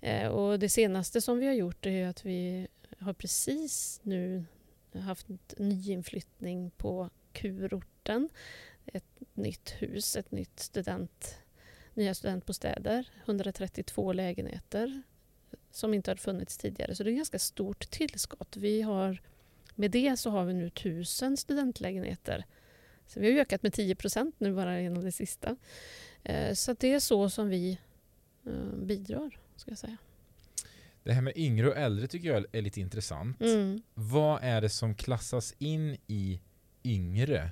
Eh, 0.00 0.28
och 0.28 0.58
det 0.58 0.68
senaste 0.68 1.20
som 1.20 1.38
vi 1.38 1.46
har 1.46 1.54
gjort 1.54 1.86
är 1.86 2.06
att 2.06 2.24
vi 2.24 2.68
har 2.98 3.12
precis 3.12 4.00
nu 4.02 4.44
haft 4.92 5.26
nyinflyttning 5.56 6.70
på 6.70 7.10
kurorten. 7.32 8.28
Ett 8.86 9.20
nytt 9.34 9.70
hus, 9.78 10.16
ett 10.16 10.30
nytt 10.30 10.60
student, 10.60 11.38
nya 11.94 12.14
studentbostäder, 12.14 13.10
132 13.24 14.12
lägenheter 14.12 15.02
som 15.70 15.94
inte 15.94 16.10
har 16.10 16.16
funnits 16.16 16.58
tidigare. 16.58 16.94
Så 16.94 17.02
det 17.04 17.10
är 17.10 17.12
ett 17.12 17.16
ganska 17.16 17.38
stort 17.38 17.90
tillskott. 17.90 18.56
Vi 18.56 18.82
har, 18.82 19.22
med 19.74 19.90
det 19.90 20.16
så 20.16 20.30
har 20.30 20.44
vi 20.44 20.54
nu 20.54 20.66
1000 20.66 21.36
studentlägenheter. 21.36 22.44
Så 23.06 23.20
vi 23.20 23.32
har 23.32 23.40
ökat 23.40 23.62
med 23.62 23.72
10 23.72 23.94
procent 23.94 24.34
nu 24.38 24.54
bara 24.54 24.80
genom 24.80 25.04
det 25.04 25.12
sista. 25.12 25.56
Eh, 26.24 26.54
så 26.54 26.72
det 26.72 26.92
är 26.92 27.00
så 27.00 27.30
som 27.30 27.48
vi 27.48 27.78
eh, 28.46 28.52
bidrar, 28.76 29.38
ska 29.56 29.70
jag 29.70 29.78
säga. 29.78 29.96
Det 31.02 31.12
här 31.12 31.22
med 31.22 31.32
yngre 31.36 31.68
och 31.68 31.76
äldre 31.76 32.06
tycker 32.06 32.28
jag 32.28 32.44
är 32.52 32.62
lite 32.62 32.80
intressant. 32.80 33.40
Mm. 33.40 33.82
Vad 33.94 34.42
är 34.42 34.60
det 34.60 34.68
som 34.68 34.94
klassas 34.94 35.54
in 35.58 35.96
i 36.06 36.40
yngre? 36.84 37.50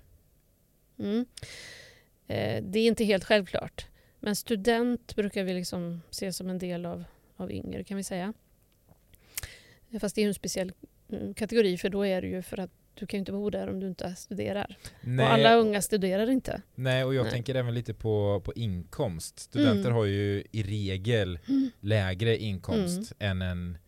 Mm. 0.99 1.27
Eh, 2.27 2.65
det 2.65 2.79
är 2.79 2.87
inte 2.87 3.05
helt 3.05 3.25
självklart. 3.25 3.87
Men 4.21 4.37
student 4.37 5.17
brukar 5.17 5.45
vi 5.45 5.55
liksom 5.55 6.03
se 6.11 6.33
som 6.33 6.51
en 6.51 6.59
del 6.59 6.87
av, 6.87 7.05
av 7.37 7.53
yngre 7.53 7.85
kan 7.85 7.97
vi 7.97 8.05
säga. 8.05 8.33
Fast 10.01 10.15
det 10.15 10.23
är 10.23 10.29
en 10.29 10.35
speciell 10.35 10.73
mm, 11.13 11.35
kategori 11.35 11.79
för 11.79 11.89
då 11.89 12.07
är 12.07 12.23
det 12.23 12.29
ju 12.29 12.43
för 12.43 12.61
att 12.61 12.71
du 12.99 13.07
kan 13.07 13.19
ju 13.19 13.21
inte 13.21 13.33
bo 13.33 13.51
där 13.51 13.69
om 13.69 13.81
du 13.81 13.87
inte 13.87 14.15
studerar. 14.15 14.77
Nej. 15.01 15.27
Och 15.27 15.33
alla 15.33 15.55
unga 15.55 15.83
studerar 15.83 16.31
inte. 16.31 16.63
Nej, 16.75 17.05
och 17.05 17.15
jag 17.15 17.23
Nej. 17.23 17.33
tänker 17.33 17.55
även 17.55 17.75
lite 17.75 17.95
på, 17.95 18.43
på 18.45 18.53
inkomst. 18.53 19.39
Studenter 19.39 19.91
mm. 19.91 19.93
har 19.93 20.05
ju 20.05 20.45
i 20.53 20.63
regel 20.63 21.39
mm. 21.49 21.71
lägre 21.81 22.39
inkomst 22.39 23.13
mm. 23.19 23.43
än 23.43 23.43
en 23.43 23.79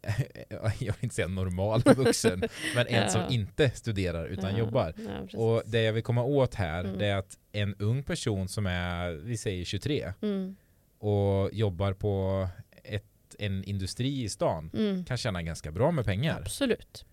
jag 0.60 0.72
vill 0.78 0.94
inte 1.00 1.14
säga 1.14 1.28
normal 1.28 1.82
vuxen, 1.96 2.42
men 2.74 2.86
en 2.86 3.02
ja. 3.02 3.08
som 3.08 3.22
inte 3.30 3.70
studerar 3.70 4.26
utan 4.26 4.50
ja. 4.50 4.58
jobbar. 4.58 4.94
Ja, 5.32 5.38
och 5.38 5.62
det 5.66 5.82
jag 5.82 5.92
vill 5.92 6.02
komma 6.02 6.22
åt 6.22 6.54
här, 6.54 6.84
mm. 6.84 7.00
är 7.00 7.14
att 7.14 7.38
en 7.52 7.74
ung 7.78 8.02
person 8.02 8.48
som 8.48 8.66
är, 8.66 9.10
vi 9.10 9.36
säger 9.36 9.64
23, 9.64 10.12
mm. 10.22 10.56
och 10.98 11.52
jobbar 11.52 11.92
på 11.92 12.48
ett, 12.84 13.04
en 13.38 13.64
industri 13.64 14.22
i 14.22 14.28
stan, 14.28 14.70
mm. 14.74 15.04
kan 15.04 15.16
tjäna 15.16 15.42
ganska 15.42 15.72
bra 15.72 15.90
med 15.90 16.04
pengar. 16.04 16.40
Absolut. 16.40 17.04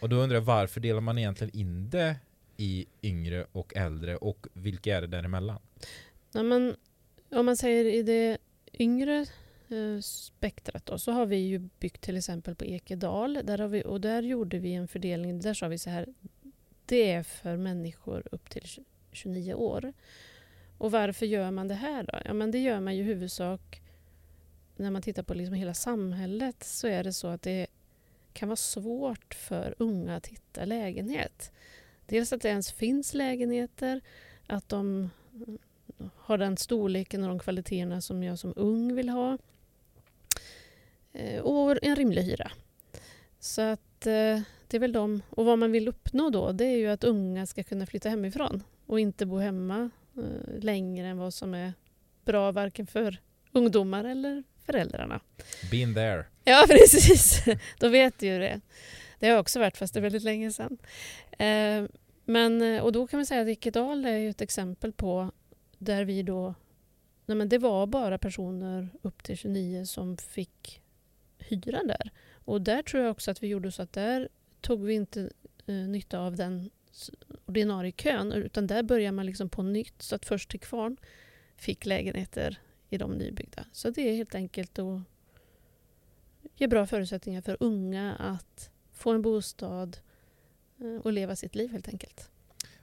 Och 0.00 0.08
då 0.08 0.16
undrar 0.16 0.36
jag 0.36 0.42
varför 0.42 0.80
delar 0.80 1.00
man 1.00 1.18
egentligen 1.18 1.56
in 1.56 1.90
det 1.90 2.16
i 2.56 2.86
yngre 3.02 3.46
och 3.52 3.76
äldre 3.76 4.16
och 4.16 4.46
vilka 4.52 4.96
är 4.96 5.00
det 5.00 5.06
däremellan? 5.06 5.60
Nej, 6.32 6.44
men, 6.44 6.76
om 7.30 7.46
man 7.46 7.56
säger 7.56 7.84
i 7.84 8.02
det 8.02 8.38
yngre 8.72 9.26
eh, 9.68 10.00
spektrat 10.02 10.86
då, 10.86 10.98
så 10.98 11.12
har 11.12 11.26
vi 11.26 11.36
ju 11.36 11.58
byggt 11.58 12.00
till 12.00 12.16
exempel 12.16 12.54
på 12.54 12.64
Ekedal 12.64 13.40
där 13.44 13.58
har 13.58 13.68
vi, 13.68 13.84
och 13.84 14.00
där 14.00 14.22
gjorde 14.22 14.58
vi 14.58 14.74
en 14.74 14.88
fördelning. 14.88 15.40
Där 15.40 15.54
sa 15.54 15.68
vi 15.68 15.78
så 15.78 15.90
här, 15.90 16.06
det 16.86 17.12
är 17.12 17.22
för 17.22 17.56
människor 17.56 18.22
upp 18.32 18.50
till 18.50 18.66
29 19.12 19.54
år. 19.54 19.92
Och 20.78 20.90
varför 20.90 21.26
gör 21.26 21.50
man 21.50 21.68
det 21.68 21.74
här 21.74 22.02
då? 22.02 22.18
Ja, 22.24 22.34
men 22.34 22.50
det 22.50 22.58
gör 22.58 22.80
man 22.80 22.96
ju 22.96 23.02
i 23.02 23.04
huvudsak 23.04 23.82
när 24.76 24.90
man 24.90 25.02
tittar 25.02 25.22
på 25.22 25.34
liksom 25.34 25.54
hela 25.54 25.74
samhället 25.74 26.64
så 26.64 26.86
är 26.86 27.04
det 27.04 27.12
så 27.12 27.26
att 27.26 27.42
det 27.42 27.66
kan 28.40 28.48
vara 28.48 28.56
svårt 28.56 29.34
för 29.34 29.74
unga 29.78 30.16
att 30.16 30.26
hitta 30.26 30.64
lägenhet. 30.64 31.52
Dels 32.06 32.32
att 32.32 32.42
det 32.42 32.48
ens 32.48 32.72
finns 32.72 33.14
lägenheter, 33.14 34.00
att 34.46 34.68
de 34.68 35.10
har 36.16 36.38
den 36.38 36.56
storleken 36.56 37.22
och 37.22 37.28
de 37.28 37.38
kvaliteterna 37.38 38.00
som 38.00 38.22
jag 38.22 38.38
som 38.38 38.52
ung 38.56 38.94
vill 38.94 39.08
ha. 39.08 39.38
Eh, 41.12 41.40
och 41.40 41.84
en 41.84 41.96
rimlig 41.96 42.22
hyra. 42.22 42.52
Så 43.40 43.62
att 43.62 44.06
eh, 44.06 44.40
det 44.68 44.76
är 44.76 44.78
väl 44.78 44.92
de. 44.92 45.22
Och 45.30 45.44
vad 45.44 45.58
man 45.58 45.72
vill 45.72 45.88
uppnå 45.88 46.30
då 46.30 46.52
det 46.52 46.64
är 46.64 46.76
ju 46.76 46.86
att 46.86 47.04
unga 47.04 47.46
ska 47.46 47.62
kunna 47.62 47.86
flytta 47.86 48.08
hemifrån 48.08 48.62
och 48.86 49.00
inte 49.00 49.26
bo 49.26 49.38
hemma 49.38 49.90
eh, 50.16 50.60
längre 50.60 51.06
än 51.06 51.18
vad 51.18 51.34
som 51.34 51.54
är 51.54 51.72
bra 52.24 52.52
varken 52.52 52.86
för 52.86 53.18
ungdomar 53.52 54.04
eller 54.04 54.42
föräldrarna. 54.64 55.20
Been 55.70 55.94
there. 55.94 56.24
Ja, 56.44 56.64
precis. 56.68 57.44
Då 57.78 57.88
vet 57.88 58.18
du 58.18 58.26
ju 58.26 58.38
det. 58.38 58.60
Det 59.18 59.26
har 59.26 59.32
jag 59.32 59.40
också 59.40 59.58
varit, 59.58 59.76
fast 59.76 59.94
det 59.94 60.00
är 60.00 60.02
väldigt 60.02 60.22
länge 60.22 60.52
sedan. 60.52 60.78
Eh, 61.30 61.84
men, 62.24 62.62
eh, 62.62 62.82
och 62.82 62.92
då 62.92 63.06
kan 63.06 63.18
man 63.18 63.26
säga 63.26 63.42
att 63.42 63.48
Ikedal 63.48 64.04
är 64.04 64.30
ett 64.30 64.40
exempel 64.40 64.92
på 64.92 65.30
där 65.78 66.04
vi 66.04 66.22
då... 66.22 66.54
Nej 67.26 67.36
men 67.36 67.48
det 67.48 67.58
var 67.58 67.86
bara 67.86 68.18
personer 68.18 68.88
upp 69.02 69.22
till 69.22 69.36
29 69.36 69.86
som 69.86 70.16
fick 70.16 70.82
hyra 71.38 71.82
där. 71.84 72.10
Och 72.32 72.62
där 72.62 72.82
tror 72.82 73.02
jag 73.02 73.10
också 73.10 73.30
att 73.30 73.42
vi 73.42 73.46
gjorde 73.48 73.72
så 73.72 73.82
att 73.82 73.92
där 73.92 74.28
tog 74.60 74.84
vi 74.84 74.94
inte 74.94 75.30
eh, 75.66 75.74
nytta 75.74 76.18
av 76.18 76.36
den 76.36 76.70
ordinarie 77.46 77.92
kön 77.92 78.32
utan 78.32 78.66
där 78.66 78.82
börjar 78.82 79.12
man 79.12 79.26
liksom 79.26 79.48
på 79.48 79.62
nytt 79.62 80.02
så 80.02 80.14
att 80.14 80.26
först 80.26 80.50
till 80.50 80.60
kvarn 80.60 80.96
fick 81.56 81.86
lägenheter 81.86 82.58
i 82.88 82.98
de 82.98 83.12
nybyggda. 83.12 83.64
Så 83.72 83.90
det 83.90 84.02
är 84.10 84.14
helt 84.14 84.34
enkelt 84.34 84.78
att 84.78 85.02
ge 86.56 86.66
bra 86.66 86.86
förutsättningar 86.86 87.40
för 87.40 87.56
unga 87.60 88.14
att 88.14 88.70
få 88.92 89.12
en 89.12 89.22
bostad 89.22 89.96
eh, 90.80 90.96
och 91.02 91.12
leva 91.12 91.36
sitt 91.36 91.54
liv 91.54 91.70
helt 91.70 91.88
enkelt. 91.88 92.30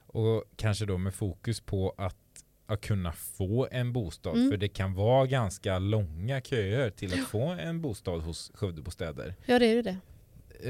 Och 0.06 0.44
kanske 0.56 0.86
då 0.86 0.98
med 0.98 1.14
fokus 1.14 1.60
på 1.60 1.94
att, 1.96 2.44
att 2.66 2.80
kunna 2.80 3.12
få 3.12 3.68
en 3.70 3.92
bostad. 3.92 4.36
Mm. 4.36 4.50
För 4.50 4.56
det 4.56 4.68
kan 4.68 4.94
vara 4.94 5.26
ganska 5.26 5.78
långa 5.78 6.40
köer 6.40 6.90
till 6.90 7.12
att 7.14 7.28
få 7.28 7.42
en 7.42 7.80
bostad 7.80 8.22
hos 8.22 8.50
Skövdebostäder. 8.54 9.34
Ja, 9.46 9.58
det 9.58 9.66
är 9.66 9.74
ju 9.74 9.82
det. 9.82 9.96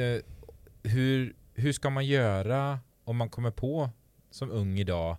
Eh, 0.02 0.22
hur, 0.82 1.36
hur 1.54 1.72
ska 1.72 1.90
man 1.90 2.06
göra 2.06 2.78
om 3.04 3.16
man 3.16 3.30
kommer 3.30 3.50
på 3.50 3.90
som 4.30 4.50
ung 4.50 4.78
idag 4.78 5.16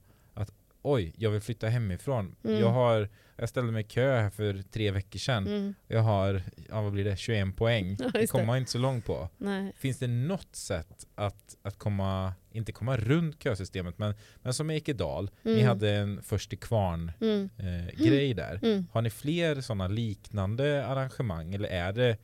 oj, 0.82 1.14
jag 1.18 1.32
vill 1.32 1.42
flytta 1.42 1.68
hemifrån. 1.68 2.36
Mm. 2.44 2.60
Jag, 2.60 2.70
har, 2.70 3.10
jag 3.36 3.50
ställde 3.50 3.72
mig 3.72 3.82
i 3.82 3.88
kö 3.88 4.20
här 4.20 4.30
för 4.30 4.62
tre 4.72 4.92
veckor 4.92 5.20
sedan. 5.20 5.48
Mm. 5.48 5.74
Jag 5.88 6.02
har, 6.02 6.42
ja, 6.70 6.82
vad 6.82 6.92
blir 6.94 7.04
det, 7.04 7.18
21 7.18 7.56
poäng. 7.56 7.98
Ja, 8.00 8.10
det 8.14 8.28
kommer 8.28 8.46
man 8.46 8.58
inte 8.58 8.72
så 8.72 8.78
långt 8.78 9.06
på. 9.06 9.30
Nej. 9.38 9.74
Finns 9.78 10.00
det 10.00 10.08
något 10.08 10.56
sätt 10.56 11.06
att, 11.16 11.58
att 11.62 11.78
komma, 11.78 12.34
inte 12.52 12.72
komma 12.72 12.98
runt 12.98 13.44
kösystemet, 13.44 13.98
men, 13.98 14.14
men 14.42 14.54
som 14.54 14.72
i 14.72 14.76
Ekedal, 14.76 15.30
ni 15.42 15.52
Mm. 15.54 15.68
hade 15.68 15.92
en 15.92 16.22
först 16.24 16.50
till 16.50 16.60
kvarn 16.60 17.12
Mm. 17.22 17.50
eh, 17.58 18.06
grej 18.06 18.34
där. 18.34 18.60
Mm. 18.64 18.88
Har 18.92 19.02
ni 19.02 19.10
fler 19.10 19.62
sådana 19.62 19.88
liknande 19.88 20.86
arrangemang 20.86 21.54
eller 21.54 21.70
är 21.70 21.94
det 21.94 22.18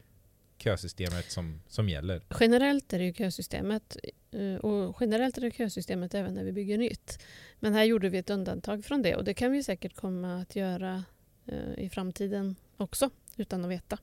kösystemet 0.66 1.32
som, 1.32 1.62
som 1.68 1.90
gäller? 1.90 2.22
Generellt 2.40 2.94
är 2.94 3.00
det 3.00 3.06
ju 3.06 3.14
kösystemet 3.14 3.98
eh, 4.32 4.56
och 4.56 4.98
generellt 5.00 5.38
är 5.38 5.42
det 5.42 5.52
kösystemet 5.52 6.14
även 6.14 6.34
när 6.34 6.44
vi 6.44 6.52
bygger 6.52 6.78
nytt. 6.78 7.20
Men 7.60 7.74
här 7.74 7.84
gjorde 7.84 8.10
vi 8.10 8.18
ett 8.18 8.30
undantag 8.30 8.86
från 8.86 9.02
det 9.02 9.16
och 9.16 9.24
det 9.24 9.34
kan 9.34 9.52
vi 9.52 9.64
säkert 9.64 9.96
komma 9.96 10.42
att 10.42 10.56
göra 10.56 11.04
eh, 11.46 11.84
i 11.84 11.90
framtiden 11.90 12.56
också 12.78 13.10
utan 13.38 13.66
att 13.66 13.72
veta. 13.72 13.98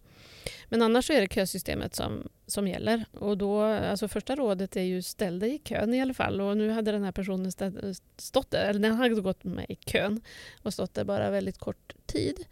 Men 0.69 0.83
annars 0.83 1.07
så 1.07 1.12
är 1.12 1.21
det 1.21 1.33
kösystemet 1.33 1.95
som, 1.95 2.28
som 2.47 2.69
gäller 2.69 3.04
och 3.12 3.38
då, 3.38 3.62
alltså 3.62 4.09
första 4.09 4.37
rådet 4.37 4.76
är 4.76 4.83
ju 4.83 5.02
ställ 5.02 5.38
dig 5.38 5.54
i 5.54 5.59
kön 5.59 5.95
i 5.95 6.02
alla 6.02 6.14
fall 6.14 6.40
och 6.40 6.57
nu 6.57 6.71
hade 6.71 6.92
den 6.92 7.04
här 7.04 7.12
personen 7.12 7.52
eh, 7.61 7.92
stått 8.16 8.50
där, 8.50 8.71
eller 8.71 8.81
den 8.81 8.95
hade 8.95 9.21
gått 9.21 9.45
med 9.45 9.66
i 9.69 9.75
kön 9.75 10.21
och 10.62 10.73
stått 10.73 10.95
där 10.95 11.04
bara 11.04 11.31
väldigt 11.31 11.59
kort 11.59 11.95
tid. 12.07 12.45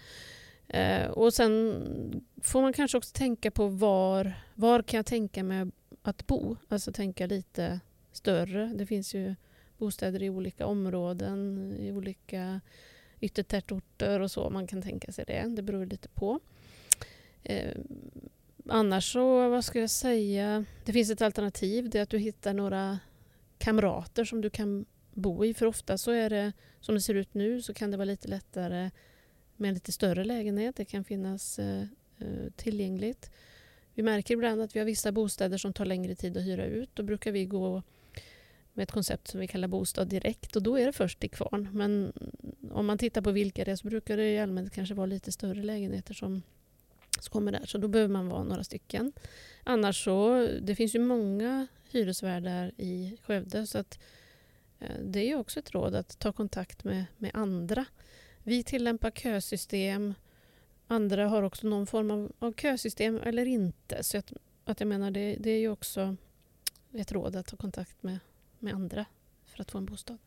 Eh, 0.73 1.11
och 1.11 1.35
sen 1.35 2.25
får 2.43 2.63
man 2.63 2.73
kanske 2.73 2.99
också 2.99 3.13
tänka 3.13 3.51
på 3.51 3.69
var, 3.69 4.33
var 4.55 4.83
kan 4.83 4.99
jag 4.99 5.07
tänka 5.07 5.43
mig 5.43 5.67
att 6.03 6.27
bo? 6.27 6.57
Alltså 6.69 6.93
tänka 6.93 7.27
lite 7.27 7.81
större. 8.13 8.67
Det 8.75 8.87
finns 8.87 9.15
ju 9.15 9.35
bostäder 9.79 10.23
i 10.23 10.31
olika 10.31 10.67
områden, 10.67 11.73
i 11.79 11.93
olika 11.93 12.61
yttertätorter 13.21 14.21
och 14.21 14.31
så. 14.31 14.51
Man 14.51 14.67
kan 14.67 14.83
tänka 14.83 15.13
sig 15.13 15.25
det. 15.25 15.47
Det 15.49 15.63
beror 15.63 15.87
lite 15.87 16.09
på. 16.09 16.41
Eh, 17.43 17.77
annars 18.69 19.13
så, 19.13 19.49
vad 19.49 19.65
ska 19.65 19.81
jag 19.81 19.91
säga? 19.91 20.65
Det 20.85 20.93
finns 20.93 21.11
ett 21.11 21.23
alternativ. 21.23 21.91
Det 21.91 21.99
är 21.99 22.03
att 22.03 22.11
du 22.11 22.19
hittar 22.19 22.55
några 22.55 22.99
kamrater 23.59 24.25
som 24.25 24.41
du 24.41 24.51
kan 24.51 24.85
bo 25.15 25.45
i. 25.45 25.55
För 25.55 25.67
ofta 25.67 25.99
så 25.99 26.11
är 26.11 26.31
det, 26.31 26.53
som 26.81 26.95
det 26.95 27.01
ser 27.01 27.15
ut 27.15 27.35
nu, 27.35 27.63
så 27.63 27.75
kan 27.75 27.91
det 27.91 27.97
vara 27.97 28.05
lite 28.05 28.29
lättare 28.29 28.91
med 29.61 29.69
en 29.69 29.75
lite 29.75 29.93
större 29.93 30.25
lägenhet. 30.25 30.77
Det 30.77 30.85
kan 30.85 31.05
finnas 31.05 31.59
eh, 31.59 31.85
eh, 32.19 32.51
tillgängligt. 32.57 33.31
Vi 33.95 34.03
märker 34.03 34.35
ibland 34.35 34.61
att 34.61 34.77
vi 34.77 34.79
har 34.79 34.87
vissa 34.87 35.13
bostäder 35.13 35.59
som 35.59 35.73
tar 35.73 35.85
längre 35.85 36.15
tid 36.15 36.37
att 36.37 36.43
hyra 36.43 36.65
ut. 36.65 36.91
Då 36.95 37.03
brukar 37.03 37.33
vi 37.33 37.45
gå 37.45 37.83
med 38.73 38.83
ett 38.83 38.93
koncept 38.93 39.29
som 39.29 39.41
vi 39.41 39.47
kallar 39.47 39.69
bostad 39.69 40.09
direkt 40.09 40.57
och 40.57 40.63
då 40.63 40.79
är 40.79 40.87
det 40.87 40.93
först 40.93 41.21
till 41.21 41.31
kvarn. 41.31 41.69
Men 41.73 42.13
om 42.73 42.87
man 42.87 42.99
tittar 42.99 43.23
på 43.23 43.31
vilka 43.31 43.65
det 43.65 43.71
är 43.71 43.77
så 43.77 43.89
brukar 43.89 44.17
det 44.17 44.33
i 44.33 44.39
allmänhet 44.39 44.73
kanske 44.73 44.95
vara 44.95 45.07
lite 45.07 45.33
större 45.33 45.63
lägenheter 45.63 46.15
som, 46.15 46.43
som 47.21 47.33
kommer 47.33 47.53
där. 47.53 47.67
Så 47.67 47.79
då 47.79 47.89
behöver 47.89 48.13
man 48.13 48.29
vara 48.29 48.45
några 48.45 48.65
stycken. 48.65 49.13
Annars 49.65 50.05
så, 50.05 50.49
det 50.63 50.75
finns 50.75 50.95
ju 50.95 50.99
många 50.99 51.67
hyresvärdar 51.91 52.73
i 52.77 53.17
Skövde 53.23 53.67
så 53.67 53.79
att 53.79 53.99
eh, 54.79 55.01
det 55.05 55.19
är 55.21 55.27
ju 55.27 55.37
också 55.37 55.59
ett 55.59 55.71
råd 55.71 55.95
att 55.95 56.19
ta 56.19 56.33
kontakt 56.33 56.85
med, 56.85 57.05
med 57.17 57.31
andra. 57.35 57.85
Vi 58.43 58.63
tillämpar 58.63 59.11
kösystem. 59.11 60.15
Andra 60.87 61.29
har 61.29 61.43
också 61.43 61.67
någon 61.67 61.87
form 61.87 62.11
av, 62.11 62.33
av 62.39 62.53
kösystem 62.53 63.21
eller 63.23 63.47
inte. 63.47 64.05
Så 64.05 64.19
att, 64.19 64.33
att 64.65 64.81
jag 64.81 64.87
menar 64.87 65.11
det, 65.11 65.37
det 65.41 65.51
är 65.51 65.59
ju 65.59 65.69
också 65.69 66.17
ett 66.93 67.13
råd 67.13 67.37
att 67.37 67.47
ta 67.47 67.57
kontakt 67.57 68.03
med, 68.03 68.19
med 68.59 68.75
andra 68.75 69.05
för 69.47 69.63
att 69.63 69.71
få 69.71 69.79
en 69.79 69.87
bostad. 69.87 70.19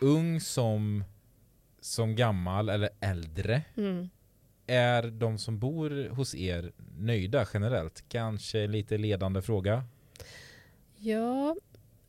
Ung 0.00 0.40
som, 0.40 1.04
som 1.80 2.16
gammal 2.16 2.68
eller 2.68 2.90
äldre, 3.00 3.62
Mm 3.76 4.08
är 4.66 5.02
de 5.02 5.38
som 5.38 5.58
bor 5.58 6.08
hos 6.08 6.34
er 6.34 6.72
nöjda 6.98 7.46
generellt? 7.54 8.04
Kanske 8.08 8.66
lite 8.66 8.98
ledande 8.98 9.42
fråga. 9.42 9.84
Ja, 10.96 11.56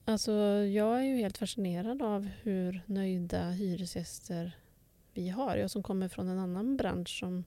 alltså 0.06 0.32
jag 0.66 1.00
är 1.00 1.04
ju 1.04 1.16
helt 1.16 1.38
fascinerad 1.38 2.02
av 2.02 2.30
hur 2.42 2.82
nöjda 2.86 3.50
hyresgäster 3.50 4.58
vi 5.14 5.30
har. 5.30 5.58
Jag 5.58 5.72
som 5.72 5.84
kommer 5.84 6.08
från 6.08 6.30
en 6.30 6.40
annan 6.40 6.78
bransch 6.78 7.20
som, 7.20 7.44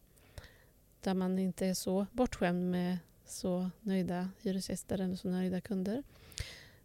där 1.01 1.15
man 1.15 1.39
inte 1.39 1.67
är 1.67 1.75
så 1.75 2.07
bortskämd 2.13 2.71
med 2.71 2.99
så 3.25 3.71
nöjda 3.81 4.29
hyresgäster 4.41 4.99
eller 5.01 5.17
så 5.17 5.29
nöjda 5.29 5.61
kunder. 5.61 6.03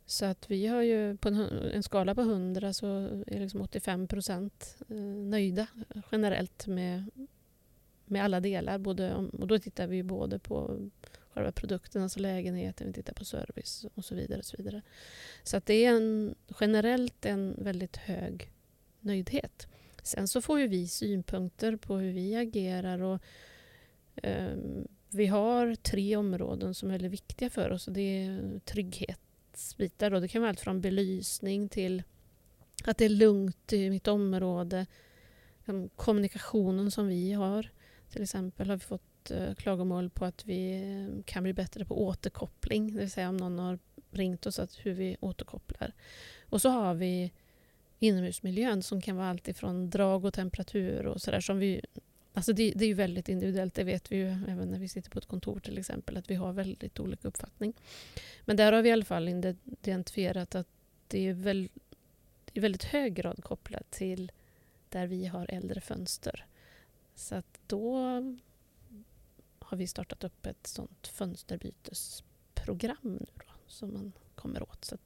Så 0.05 0.25
att 0.25 0.51
vi 0.51 0.67
har 0.67 0.81
ju 0.81 1.17
på 1.17 1.27
en, 1.27 1.39
en 1.73 1.83
skala 1.83 2.15
på 2.15 2.21
100 2.21 2.73
så 2.73 2.87
är 3.27 3.39
liksom 3.39 3.61
85 3.61 4.07
procent 4.07 4.77
eh, 4.89 4.95
nöjda 5.05 5.67
generellt 6.11 6.67
med, 6.67 7.05
med 8.05 8.23
alla 8.23 8.39
delar. 8.39 8.77
Både 8.77 9.15
och 9.15 9.47
då 9.47 9.59
tittar 9.59 9.87
vi 9.87 10.03
både 10.03 10.39
på 10.39 10.89
själva 11.33 11.51
produkten, 11.51 12.03
alltså 12.03 12.19
lägenheten, 12.19 12.87
vi 12.87 12.93
tittar 12.93 13.13
på 13.13 13.25
service 13.25 13.85
och 13.93 14.05
så 14.05 14.15
vidare. 14.15 14.39
Och 14.39 14.45
så 14.45 14.57
vidare. 14.57 14.81
så 15.43 15.57
att 15.57 15.65
det 15.65 15.85
är 15.85 15.95
en, 15.95 16.35
generellt 16.59 17.25
en 17.25 17.55
väldigt 17.57 17.97
hög 17.97 18.51
nöjdhet. 18.99 19.67
Sen 20.03 20.27
så 20.27 20.41
får 20.41 20.59
ju 20.59 20.67
vi 20.67 20.87
synpunkter 20.87 21.75
på 21.75 21.95
hur 21.95 22.11
vi 22.11 22.35
agerar 22.35 23.01
och 23.01 23.21
eh, 24.15 24.57
vi 25.09 25.27
har 25.27 25.75
tre 25.75 26.15
områden 26.15 26.73
som 26.73 26.89
är 26.89 26.93
väldigt 26.93 27.11
viktiga 27.11 27.49
för 27.49 27.69
oss 27.69 27.87
och 27.87 27.93
det 27.93 28.01
är 28.25 28.59
trygghetsbitar. 28.59 30.09
Då. 30.09 30.19
Det 30.19 30.27
kan 30.27 30.41
vara 30.41 30.49
allt 30.49 30.59
från 30.59 30.81
belysning 30.81 31.69
till 31.69 32.03
att 32.83 32.97
det 32.97 33.05
är 33.05 33.09
lugnt 33.09 33.73
i 33.73 33.89
mitt 33.89 34.07
område. 34.07 34.85
Liksom 35.57 35.89
kommunikationen 35.95 36.91
som 36.91 37.07
vi 37.07 37.33
har. 37.33 37.69
Till 38.11 38.23
exempel 38.23 38.69
har 38.69 38.75
vi 38.75 38.83
fått 38.83 39.31
eh, 39.31 39.53
klagomål 39.53 40.09
på 40.09 40.25
att 40.25 40.45
vi 40.45 40.73
eh, 40.73 41.23
kan 41.23 41.43
bli 41.43 41.53
bättre 41.53 41.85
på 41.85 42.05
återkoppling. 42.05 42.93
Det 42.93 42.99
vill 42.99 43.11
säga 43.11 43.29
om 43.29 43.37
någon 43.37 43.59
har 43.59 43.79
ringt 44.11 44.45
oss 44.45 44.59
att 44.59 44.79
hur 44.83 44.93
vi 44.93 45.17
återkopplar. 45.19 45.93
Och 46.49 46.61
så 46.61 46.69
har 46.69 46.93
vi 46.93 47.31
inomhusmiljön 47.99 48.83
som 48.83 49.01
kan 49.01 49.15
vara 49.15 49.29
allt 49.29 49.47
ifrån 49.47 49.89
drag 49.89 50.25
och 50.25 50.33
temperatur 50.33 51.05
och 51.05 51.21
sådär 51.21 51.39
som 51.39 51.59
vi 51.59 51.81
Alltså 52.35 52.53
det, 52.53 52.73
det 52.75 52.85
är 52.85 52.87
ju 52.87 52.93
väldigt 52.93 53.29
individuellt, 53.29 53.73
det 53.73 53.83
vet 53.83 54.11
vi 54.11 54.15
ju 54.15 54.27
även 54.27 54.67
när 54.67 54.79
vi 54.79 54.87
sitter 54.87 55.09
på 55.09 55.19
ett 55.19 55.25
kontor 55.25 55.59
till 55.59 55.77
exempel, 55.77 56.17
att 56.17 56.29
vi 56.29 56.35
har 56.35 56.53
väldigt 56.53 56.99
olika 56.99 57.27
uppfattning. 57.27 57.73
Men 58.45 58.57
där 58.57 58.73
har 58.73 58.81
vi 58.81 58.89
i 58.89 58.91
alla 58.91 59.05
fall 59.05 59.27
identifierat 59.27 60.55
att 60.55 60.67
det 61.07 61.27
är 61.27 61.33
väl, 61.33 61.69
i 62.53 62.59
väldigt 62.59 62.83
hög 62.83 63.13
grad 63.13 63.43
kopplat 63.43 63.91
till 63.91 64.31
där 64.89 65.07
vi 65.07 65.25
har 65.25 65.45
äldre 65.49 65.81
fönster. 65.81 66.45
Så 67.15 67.35
att 67.35 67.59
då 67.67 67.95
har 69.59 69.77
vi 69.77 69.87
startat 69.87 70.23
upp 70.23 70.45
ett 70.45 70.67
sånt 70.67 71.07
fönsterbytesprogram 71.07 72.97
nu 73.01 73.25
då, 73.35 73.53
som 73.67 73.93
man 73.93 74.11
kommer 74.35 74.63
åt. 74.63 74.85
Så 74.85 74.97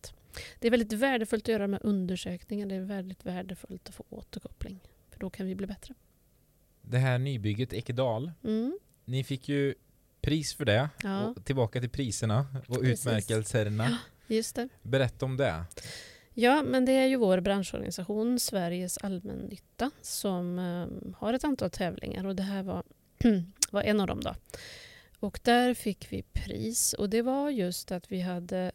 det 0.60 0.68
är 0.68 0.72
väldigt 0.72 0.94
värdefullt 0.94 1.44
att 1.44 1.48
göra 1.48 1.68
med 1.68 1.80
undersökningar. 1.84 2.66
Det 2.66 2.76
är 2.76 2.82
väldigt 2.82 3.26
värdefullt 3.26 3.90
att 3.90 3.96
få 3.96 4.04
återkoppling. 4.10 4.80
För 5.10 5.20
då 5.20 5.30
kan 5.30 5.46
vi 5.48 5.56
bli 5.56 5.68
bättre. 5.68 5.94
Det 6.82 6.98
här 6.98 7.18
nybygget 7.20 7.74
Ekedal, 7.74 8.32
Mm. 8.44 8.80
ni 9.06 9.24
fick 9.24 9.50
ju 9.50 9.76
pris 10.22 10.54
för 10.54 10.66
det. 10.66 10.90
Ja, 11.04 11.26
Och 11.28 11.46
tillbaka 11.46 11.80
till 11.80 11.90
priserna 11.90 12.48
och 12.68 12.80
Precis. 12.80 13.06
utmärkelserna. 13.08 13.98
just 14.28 14.56
det. 14.56 14.70
Berätta 14.82 15.26
om 15.26 15.38
det. 15.38 15.66
Ja, 16.40 16.64
men 16.64 16.86
det 16.86 16.92
är 16.92 17.06
ju 17.06 17.16
vår 17.16 17.40
branschorganisation 17.40 18.40
Sveriges 18.40 18.98
allmännytta 18.98 19.92
som 20.02 20.60
eh, 20.60 21.18
har 21.18 21.34
ett 21.34 21.44
antal 21.44 21.70
tävlingar 21.70 22.26
och 22.26 22.36
det 22.36 22.44
här 22.44 22.64
var, 22.64 22.84
var 23.72 23.84
en 23.84 24.00
av 24.00 24.08
dem. 24.08 24.22
Då. 24.22 24.36
Och 25.20 25.40
där 25.44 25.74
fick 25.74 26.12
vi 26.12 26.22
pris 26.22 26.94
och 26.94 27.10
det 27.10 27.22
var 27.22 27.50
just 27.50 27.92
att 27.92 28.12
vi 28.12 28.22
hade 28.22 28.72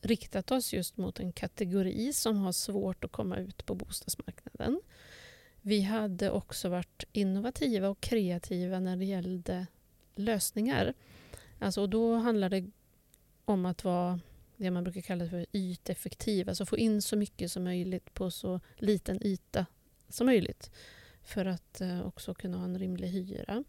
riktat 0.00 0.50
oss 0.50 0.72
just 0.72 0.96
mot 0.96 1.20
en 1.20 1.32
kategori 1.32 2.12
som 2.12 2.36
har 2.36 2.52
svårt 2.52 3.04
att 3.04 3.12
komma 3.12 3.36
ut 3.36 3.66
på 3.66 3.74
bostadsmarknaden. 3.74 4.80
Vi 5.60 5.80
hade 5.80 6.30
också 6.30 6.68
varit 6.68 7.04
innovativa 7.12 7.88
och 7.88 8.00
kreativa 8.00 8.80
när 8.80 8.96
det 8.96 9.04
gällde 9.04 9.66
lösningar. 10.14 10.94
Alltså, 11.58 11.80
och 11.80 11.88
då 11.88 12.14
handlar 12.14 12.50
det 12.50 12.70
om 13.44 13.66
att 13.66 13.84
vara 13.84 14.20
det 14.56 14.70
man 14.70 14.84
brukar 14.84 15.00
kalla 15.00 15.28
för 15.28 15.46
yteffektiv, 15.52 16.48
alltså 16.48 16.66
få 16.66 16.78
in 16.78 17.02
så 17.02 17.16
mycket 17.16 17.52
som 17.52 17.64
möjligt 17.64 18.14
på 18.14 18.30
så 18.30 18.60
liten 18.76 19.26
yta 19.26 19.66
som 20.08 20.26
möjligt 20.26 20.70
för 21.24 21.46
att 21.46 21.80
eh, 21.80 22.06
också 22.06 22.34
kunna 22.34 22.56
ha 22.58 22.64
en 22.64 22.78
rimlig 22.78 23.08
hyra. 23.08 23.64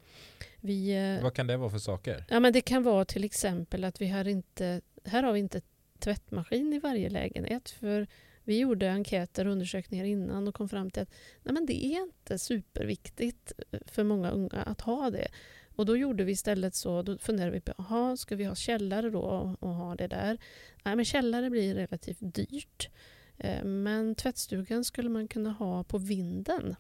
Vi, 0.58 0.90
eh, 1.18 1.24
Vad 1.24 1.34
kan 1.34 1.48
det 1.48 1.58
vara 1.58 1.70
för 1.70 1.80
saker? 1.80 2.26
ja, 2.30 2.40
men 2.40 2.54
det 2.54 2.62
kan 2.62 2.84
vara 2.84 3.06
till 3.06 3.24
exempel 3.24 3.84
att 3.84 4.02
vi 4.02 4.08
har 4.08 4.28
inte, 4.28 4.82
här 5.06 5.24
har 5.24 5.34
vi 5.34 5.40
inte 5.40 5.62
tvättmaskin 6.00 6.74
i 6.74 6.80
varje 6.80 7.10
lägenhet 7.10 7.70
för 7.70 8.08
vi 8.44 8.60
gjorde 8.60 8.92
enkäter 8.92 9.46
och 9.46 9.52
undersökningar 9.52 10.06
innan 10.06 10.48
och 10.48 10.56
kom 10.56 10.70
fram 10.70 10.92
till 10.92 11.02
att 11.02 11.12
nej, 11.44 11.54
men 11.54 11.66
det 11.66 11.86
är 11.86 12.02
inte 12.02 12.38
superviktigt 12.40 13.52
för 13.86 14.04
många 14.04 14.30
unga 14.30 14.62
att 14.62 14.82
ha 14.82 15.10
det. 15.10 15.28
Och 15.78 15.86
då 15.86 15.98
gjorde 15.98 16.24
vi 16.24 16.32
istället 16.32 16.76
så, 16.76 17.02
då 17.02 17.18
funderade 17.18 17.52
vi 17.52 17.62
på, 17.62 17.74
aha, 17.78 18.18
ska 18.18 18.36
vi 18.36 18.46
ha 18.46 18.56
källare 18.56 19.10
då 19.10 19.20
och, 19.20 19.64
och 19.64 19.76
ha 19.76 19.96
det 19.96 20.08
där? 20.08 20.38
Nej, 20.84 20.96
men 20.96 21.06
källare 21.06 21.50
blir 21.50 21.76
relativt 21.76 22.18
dyrt. 22.20 22.90
Eh, 23.38 23.64
men 23.64 24.16
tvättstugan 24.16 24.84
skulle 24.84 25.10
man 25.10 25.28
kunna 25.28 25.52
ha 25.52 25.84
på 25.84 25.98
vinden. 25.98 26.76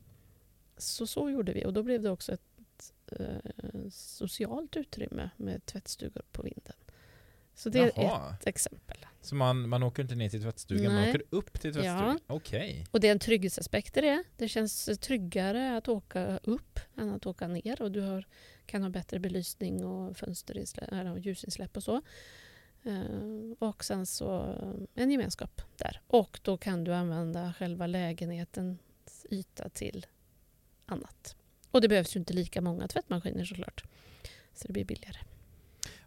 Så 0.77 1.07
så 1.07 1.29
gjorde 1.29 1.53
vi 1.53 1.65
och 1.65 1.73
då 1.73 1.83
blev 1.83 2.01
det 2.01 2.09
också 2.09 2.33
ett 2.33 2.93
eh, 3.11 3.89
socialt 3.91 4.77
utrymme 4.77 5.29
med 5.37 5.65
tvättstugor 5.65 6.23
på 6.31 6.41
vinden. 6.41 6.75
Så 7.55 7.69
det 7.69 7.79
är 7.79 7.91
Jaha. 7.95 8.35
ett 8.39 8.47
exempel. 8.47 8.97
Så 9.21 9.35
man, 9.35 9.69
man 9.69 9.83
åker 9.83 10.03
inte 10.03 10.15
ner 10.15 10.29
till 10.29 10.41
tvättstugan, 10.41 10.93
man 10.93 11.01
Nej. 11.01 11.09
åker 11.09 11.23
upp 11.29 11.53
till 11.53 11.73
tvättstugan? 11.73 12.19
Okej. 12.27 12.87
Och 12.91 12.99
det 12.99 13.07
är 13.07 13.11
en 13.11 13.19
trygghetsaspekt 13.19 13.97
i 13.97 14.01
det. 14.01 14.23
Det 14.37 14.47
känns 14.47 14.99
tryggare 15.01 15.77
att 15.77 15.87
åka 15.87 16.39
upp 16.43 16.79
än 16.97 17.09
att 17.09 17.25
åka 17.25 17.47
ner 17.47 17.81
och 17.81 17.91
du 17.91 18.01
har, 18.01 18.27
kan 18.67 18.83
ha 18.83 18.89
bättre 18.89 19.19
belysning 19.19 19.85
och 19.85 20.17
fönster 20.17 20.65
ljusinsläpp 21.17 21.77
och 21.77 21.83
så. 21.83 22.01
Eh, 22.83 23.51
och 23.59 23.83
sen 23.83 24.05
så 24.05 24.43
eh, 24.43 25.03
en 25.03 25.11
gemenskap 25.11 25.61
där. 25.77 26.01
Och 26.07 26.39
då 26.43 26.57
kan 26.57 26.83
du 26.83 26.93
använda 26.93 27.53
själva 27.53 27.87
lägenhetens 27.87 29.25
yta 29.29 29.69
till 29.69 30.05
annat. 30.85 31.35
Och 31.71 31.81
det 31.81 31.87
behövs 31.87 32.15
ju 32.15 32.19
inte 32.19 32.33
lika 32.33 32.61
många 32.61 32.87
tvättmaskiner 32.87 33.45
såklart. 33.45 33.83
Så 34.53 34.67
det 34.67 34.73
blir 34.73 34.85
billigare. 34.85 35.17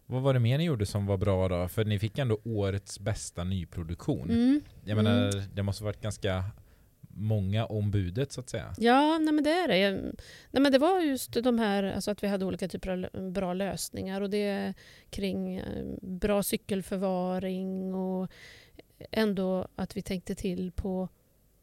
Vad 0.05 0.21
var 0.21 0.33
det 0.33 0.39
mer 0.39 0.57
ni 0.57 0.63
gjorde 0.63 0.85
som 0.85 1.05
var 1.05 1.17
bra 1.17 1.47
då? 1.47 1.67
För 1.67 1.85
ni 1.85 1.99
fick 1.99 2.17
ändå 2.17 2.39
årets 2.43 2.99
bästa 2.99 3.43
nyproduktion. 3.43 4.29
Mm. 4.29 4.61
Jag 4.85 4.95
menar, 4.95 5.43
det 5.55 5.63
måste 5.63 5.83
varit 5.83 6.01
ganska 6.01 6.43
många 7.15 7.65
om 7.65 7.91
budet 7.91 8.31
så 8.31 8.39
att 8.41 8.49
säga. 8.49 8.73
Ja, 8.77 9.17
nej 9.19 9.33
men 9.33 9.43
det 9.43 9.51
är 9.51 9.67
det. 9.67 9.77
Jag- 9.77 9.93
Nej 10.51 10.61
men 10.63 10.71
det 10.71 10.77
var 10.79 10.99
just 11.01 11.33
de 11.43 11.59
här, 11.59 11.83
alltså 11.83 12.11
att 12.11 12.23
vi 12.23 12.27
hade 12.27 12.45
olika 12.45 12.67
typer 12.67 12.89
av 13.15 13.31
bra 13.31 13.53
lösningar 13.53 14.21
och 14.21 14.29
det 14.29 14.73
kring 15.09 15.55
eh, 15.55 15.85
bra 16.01 16.43
cykelförvaring 16.43 17.93
och 17.95 18.31
ändå 19.11 19.67
att 19.75 19.97
vi 19.97 20.01
tänkte 20.01 20.35
till 20.35 20.71
på 20.71 21.09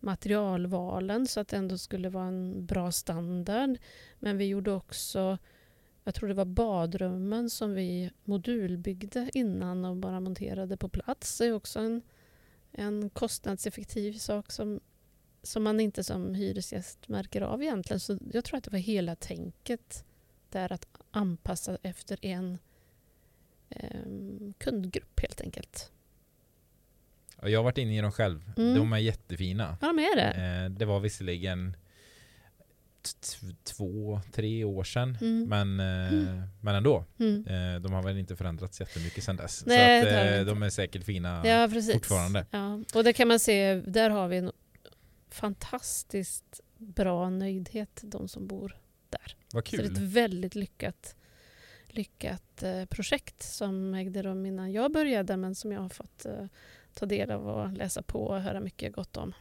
materialvalen 0.00 1.26
så 1.26 1.40
att 1.40 1.48
det 1.48 1.56
ändå 1.56 1.78
skulle 1.78 2.08
vara 2.08 2.26
en 2.26 2.66
bra 2.66 2.92
standard. 2.92 3.78
Men 4.18 4.38
vi 4.38 4.44
gjorde 4.46 4.72
också, 4.72 5.38
jag 6.04 6.14
tror 6.14 6.28
det 6.28 6.34
var 6.34 6.44
badrummen 6.44 7.50
som 7.50 7.74
vi 7.74 8.10
modulbyggde 8.24 9.30
innan 9.34 9.84
och 9.84 9.96
bara 9.96 10.20
monterade 10.20 10.76
på 10.76 10.88
plats. 10.88 11.38
Det 11.38 11.46
är 11.46 11.52
också 11.52 11.78
en, 11.80 12.02
en 12.72 13.10
kostnadseffektiv 13.10 14.12
sak 14.12 14.52
som 14.52 14.80
som 15.42 15.62
man 15.62 15.80
inte 15.80 16.04
som 16.04 16.34
hyresgäst 16.34 17.08
märker 17.08 17.40
av 17.40 17.62
egentligen. 17.62 18.00
Så 18.00 18.18
jag 18.32 18.44
tror 18.44 18.58
att 18.58 18.64
det 18.64 18.70
var 18.70 18.78
hela 18.78 19.16
tänket 19.16 20.04
där 20.50 20.72
att 20.72 20.86
anpassa 21.10 21.78
efter 21.82 22.18
en 22.22 22.58
em, 23.70 24.54
kundgrupp 24.58 25.20
helt 25.20 25.40
enkelt. 25.40 25.92
Jag 27.42 27.58
har 27.58 27.64
varit 27.64 27.78
inne 27.78 27.98
i 27.98 28.00
dem 28.00 28.12
själv. 28.12 28.52
Mm. 28.56 28.74
De 28.74 28.92
är 28.92 28.98
jättefina. 28.98 29.76
Ja, 29.80 29.86
de 29.86 29.98
är 29.98 30.16
det. 30.16 30.64
Eh, 30.64 30.70
det 30.70 30.84
var 30.84 31.00
visserligen 31.00 31.76
två, 33.64 34.20
tre 34.32 34.64
år 34.64 34.84
sedan. 34.84 35.18
Mm. 35.20 35.48
Men, 35.48 35.80
eh, 35.80 36.42
men 36.60 36.74
ändå. 36.74 37.04
Mm. 37.18 37.46
Eh, 37.46 37.80
de 37.80 37.92
har 37.92 38.02
väl 38.02 38.18
inte 38.18 38.36
förändrats 38.36 38.80
jättemycket 38.80 39.24
sedan 39.24 39.36
dess. 39.36 39.66
Nej, 39.66 40.02
så 40.02 40.08
att, 40.08 40.14
de 40.14 40.38
eh, 40.38 40.44
de 40.44 40.62
är 40.62 40.70
säkert 40.70 41.04
fina. 41.04 41.46
Ja, 41.46 41.68
fortfarande. 41.92 42.46
Ja. 42.50 42.80
Och 42.94 43.04
det 43.04 43.12
kan 43.12 43.28
man 43.28 43.38
se, 43.38 43.74
där 43.74 44.10
har 44.10 44.28
vi 44.28 44.36
en 44.36 44.52
fantastiskt 45.34 46.60
bra 46.78 47.30
nöjdhet, 47.30 48.00
de 48.04 48.28
som 48.28 48.46
bor 48.46 48.76
där. 49.10 49.36
Vad 49.52 49.68
Så 49.68 49.76
det 49.76 49.82
är 49.82 49.86
kul. 49.86 49.92
ett 49.92 50.02
väldigt 50.02 50.54
lyckat, 50.54 51.16
lyckat 51.86 52.62
eh, 52.62 52.84
projekt 52.84 53.42
som 53.42 53.94
ägde 53.94 54.22
rum 54.22 54.46
innan 54.46 54.72
jag 54.72 54.92
började 54.92 55.36
men 55.36 55.54
som 55.54 55.72
jag 55.72 55.80
har 55.80 55.88
fått 55.88 56.26
eh, 56.26 56.46
ta 56.94 57.06
del 57.06 57.30
av 57.30 57.48
och 57.48 57.72
läsa 57.72 58.02
på 58.02 58.24
och 58.26 58.40
höra 58.40 58.60
mycket 58.60 58.92
gott 58.92 59.16
om. 59.16 59.32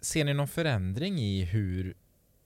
Ser 0.00 0.24
ni 0.24 0.34
någon 0.34 0.48
förändring 0.48 1.18
i 1.18 1.44
hur 1.44 1.96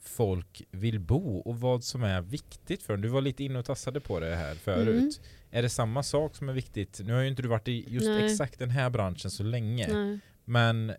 folk 0.00 0.62
vill 0.70 1.00
bo 1.00 1.38
och 1.38 1.61
vad 1.61 1.85
som 1.85 2.02
är 2.02 2.20
viktigt 2.20 2.82
för 2.82 2.92
dem? 2.92 3.02
Du 3.02 3.08
var 3.08 3.20
lite 3.20 3.44
inne 3.44 3.58
och 3.58 3.64
tassade 3.64 4.00
på 4.00 4.20
det 4.20 4.37
här 4.37 4.54
förut. 4.54 4.88
Mm. 4.88 5.11
Är 5.50 5.62
det 5.62 5.68
samma 5.68 6.02
sak 6.02 6.37
som 6.37 6.48
är 6.48 6.52
viktigt? 6.52 7.00
Nu 7.04 7.12
har 7.12 7.20
ju 7.20 7.28
inte 7.28 7.42
du 7.42 7.48
varit 7.48 7.68
i 7.68 7.85
just 7.88 8.06
Nej. 8.06 8.24
exakt 8.24 8.58
den 8.58 8.70
här 8.70 8.90
branschen 8.90 9.30
så 9.30 9.42
länge. 9.42 9.92
Nej. 9.92 10.18
Men 10.44 10.92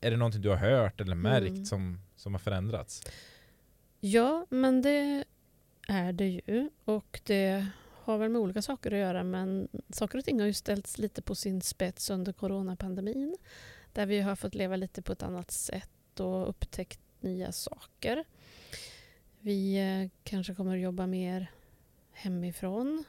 är 0.00 0.10
det 0.10 0.16
någonting 0.16 0.42
du 0.42 0.48
har 0.48 0.56
hört 0.56 1.00
eller 1.00 1.14
märkt 1.16 1.50
Mm. 1.50 1.64
som, 1.64 2.00
som 2.16 2.34
har 2.34 2.38
förändrats? 2.38 3.02
Ja, 4.00 4.46
men 4.50 4.82
det 4.82 5.24
är 5.88 6.12
det 6.12 6.28
ju. 6.28 6.70
Och 6.84 7.20
det 7.24 7.66
har 7.88 8.18
väl 8.18 8.28
med 8.28 8.40
olika 8.40 8.62
saker 8.62 8.92
att 8.92 8.98
göra 8.98 9.24
men 9.24 9.68
saker 9.88 10.18
och 10.18 10.24
ting 10.24 10.40
har 10.40 10.46
ju 10.46 10.52
ställts 10.52 10.98
lite 10.98 11.22
på 11.22 11.34
sin 11.34 11.62
spets 11.62 12.10
under 12.10 12.32
coronapandemin. 12.32 13.36
Där 13.92 14.06
vi 14.06 14.20
har 14.20 14.36
fått 14.36 14.54
leva 14.54 14.76
lite 14.76 15.02
på 15.02 15.12
ett 15.12 15.22
annat 15.22 15.50
sätt 15.50 16.20
och 16.20 16.48
upptäckt 16.48 17.00
nya 17.20 17.52
saker. 17.52 18.24
Vi 19.40 19.76
eh, 19.76 20.10
kanske 20.24 20.54
kommer 20.54 20.74
att 20.76 20.82
jobba 20.82 21.06
mer 21.06 21.50
hemifrån. 22.12 23.04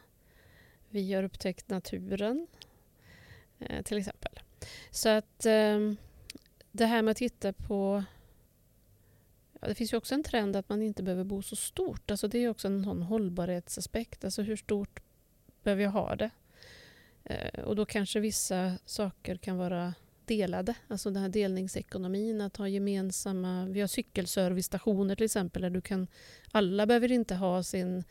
Vi 0.89 1.13
har 1.13 1.23
upptäckt 1.23 1.69
naturen 1.69 2.47
eh, 3.59 3.81
till 3.83 3.97
exempel. 3.97 4.39
Så 4.91 5.09
att 5.09 5.45
eh, 5.45 5.79
det 6.71 6.85
här 6.85 7.01
med 7.01 7.11
att 7.11 7.17
titta 7.17 7.53
på 7.53 8.03
Ja, 9.61 9.67
det 9.67 9.75
finns 9.75 9.93
ju 9.93 9.97
också 9.97 10.15
en 10.15 10.23
trend 10.23 10.55
att 10.55 10.69
man 10.69 10.81
inte 10.81 11.03
behöver 11.03 11.23
bo 11.23 11.41
så 11.41 11.55
stort. 11.55 12.11
Alltså 12.11 12.27
det 12.27 12.37
är 12.37 12.49
också 12.49 12.67
en 12.67 12.83
sån 12.83 13.01
hållbarhetsaspekt. 13.01 14.23
Alltså 14.23 14.41
hur 14.41 14.55
stort 14.55 14.99
behöver 15.63 15.83
jag 15.83 15.91
ha 15.91 16.15
det? 16.15 16.29
Eh, 17.23 17.63
och 17.63 17.75
då 17.75 17.85
kanske 17.85 18.19
vissa 18.19 18.77
saker 18.85 19.35
kan 19.35 19.57
vara 19.57 19.93
delade. 20.25 20.75
Alltså 20.87 21.09
den 21.09 21.21
här 21.21 21.29
delningsekonomin, 21.29 22.41
att 22.41 22.57
ha 22.57 22.67
gemensamma... 22.67 23.65
Vi 23.65 23.81
har 23.81 23.87
cykelservicestationer 23.87 25.15
till 25.15 25.25
exempel 25.25 25.61
där 25.61 25.69
du 25.69 25.81
kan... 25.81 26.07
Alla 26.51 26.85
behöver 26.85 27.11
inte 27.11 27.35
ha 27.35 27.63
sin 27.63 28.03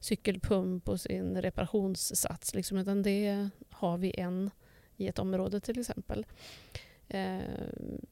cykelpump 0.00 0.88
och 0.88 1.00
sin 1.00 1.42
reparationssats 1.42 2.54
liksom, 2.54 2.78
utan 2.78 3.02
det 3.02 3.48
har 3.70 3.98
vi 3.98 4.20
en 4.20 4.50
i 4.96 5.08
ett 5.08 5.18
område 5.18 5.60
till 5.60 5.80
exempel. 5.80 6.26
Eh, 7.08 7.40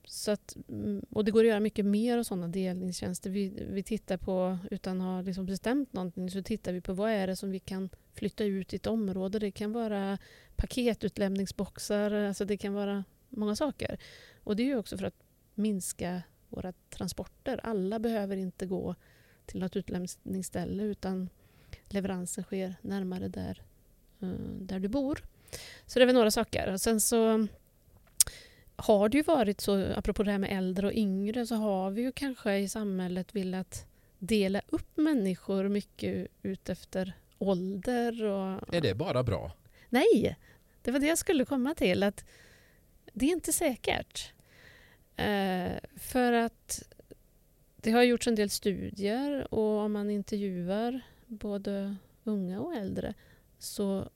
så 0.04 0.30
att, 0.30 0.56
mm, 0.68 1.06
och 1.10 1.24
det 1.24 1.30
går 1.30 1.40
att 1.40 1.48
göra 1.48 1.60
mycket 1.60 1.84
mer 1.84 2.18
av 2.18 2.22
sådana 2.22 2.48
delningstjänster. 2.48 3.30
Vi, 3.30 3.66
vi 3.70 3.82
tittar 3.82 4.16
på, 4.16 4.58
utan 4.70 5.00
att 5.00 5.06
ha 5.06 5.20
liksom 5.20 5.46
bestämt 5.46 5.92
någonting, 5.92 6.30
så 6.30 6.42
tittar 6.42 6.72
vi 6.72 6.80
på 6.80 6.92
vad 6.92 7.10
är 7.10 7.26
det 7.26 7.36
som 7.36 7.50
vi 7.50 7.58
kan 7.58 7.90
flytta 8.12 8.44
ut 8.44 8.72
i 8.72 8.76
ett 8.76 8.86
område. 8.86 9.38
Det 9.38 9.50
kan 9.50 9.72
vara 9.72 10.18
paketutlämningsboxar, 10.56 12.10
alltså 12.10 12.44
det 12.44 12.56
kan 12.56 12.74
vara 12.74 13.04
många 13.28 13.56
saker. 13.56 13.98
Och 14.44 14.56
det 14.56 14.62
är 14.62 14.66
ju 14.66 14.76
också 14.76 14.98
för 14.98 15.06
att 15.06 15.22
minska 15.54 16.22
våra 16.48 16.72
transporter. 16.72 17.60
Alla 17.62 17.98
behöver 17.98 18.36
inte 18.36 18.66
gå 18.66 18.94
till 19.46 19.60
något 19.60 19.76
utlämningsställe 19.76 20.82
utan 20.82 21.28
leveransen 21.88 22.44
sker 22.44 22.74
närmare 22.80 23.28
där, 23.28 23.62
eh, 24.20 24.28
där 24.60 24.80
du 24.80 24.88
bor. 24.88 25.22
Så 25.86 25.98
det 25.98 26.04
är 26.04 26.06
väl 26.06 26.14
några 26.14 26.30
saker. 26.30 26.72
Och 26.72 26.80
sen 26.80 27.00
så 27.00 27.46
har 28.76 29.08
det 29.08 29.16
ju 29.16 29.22
varit 29.22 29.60
så, 29.60 29.92
apropå 29.96 30.22
det 30.22 30.30
här 30.30 30.38
med 30.38 30.58
äldre 30.58 30.86
och 30.86 30.92
yngre, 30.92 31.46
så 31.46 31.54
har 31.54 31.90
vi 31.90 32.02
ju 32.02 32.12
kanske 32.12 32.56
i 32.56 32.68
samhället 32.68 33.34
velat 33.34 33.86
dela 34.18 34.62
upp 34.68 34.96
människor 34.96 35.68
mycket 35.68 36.28
ut 36.42 36.68
efter 36.68 37.12
ålder. 37.38 38.24
Och... 38.24 38.74
Är 38.74 38.80
det 38.80 38.94
bara 38.94 39.22
bra? 39.22 39.52
Nej, 39.88 40.36
det 40.82 40.90
var 40.90 40.98
det 40.98 41.06
jag 41.06 41.18
skulle 41.18 41.44
komma 41.44 41.74
till. 41.74 42.02
att 42.02 42.24
Det 43.12 43.26
är 43.26 43.32
inte 43.32 43.52
säkert. 43.52 44.32
Eh, 45.16 45.72
för 45.96 46.32
att 46.32 46.82
det 47.76 47.90
har 47.90 48.02
gjorts 48.02 48.26
en 48.26 48.34
del 48.34 48.50
studier 48.50 49.54
och 49.54 49.78
om 49.78 49.92
man 49.92 50.10
intervjuar 50.10 51.00
både 51.26 51.96
unga 52.24 52.60
och 52.60 52.74
äldre 52.74 53.14
så 53.58 54.08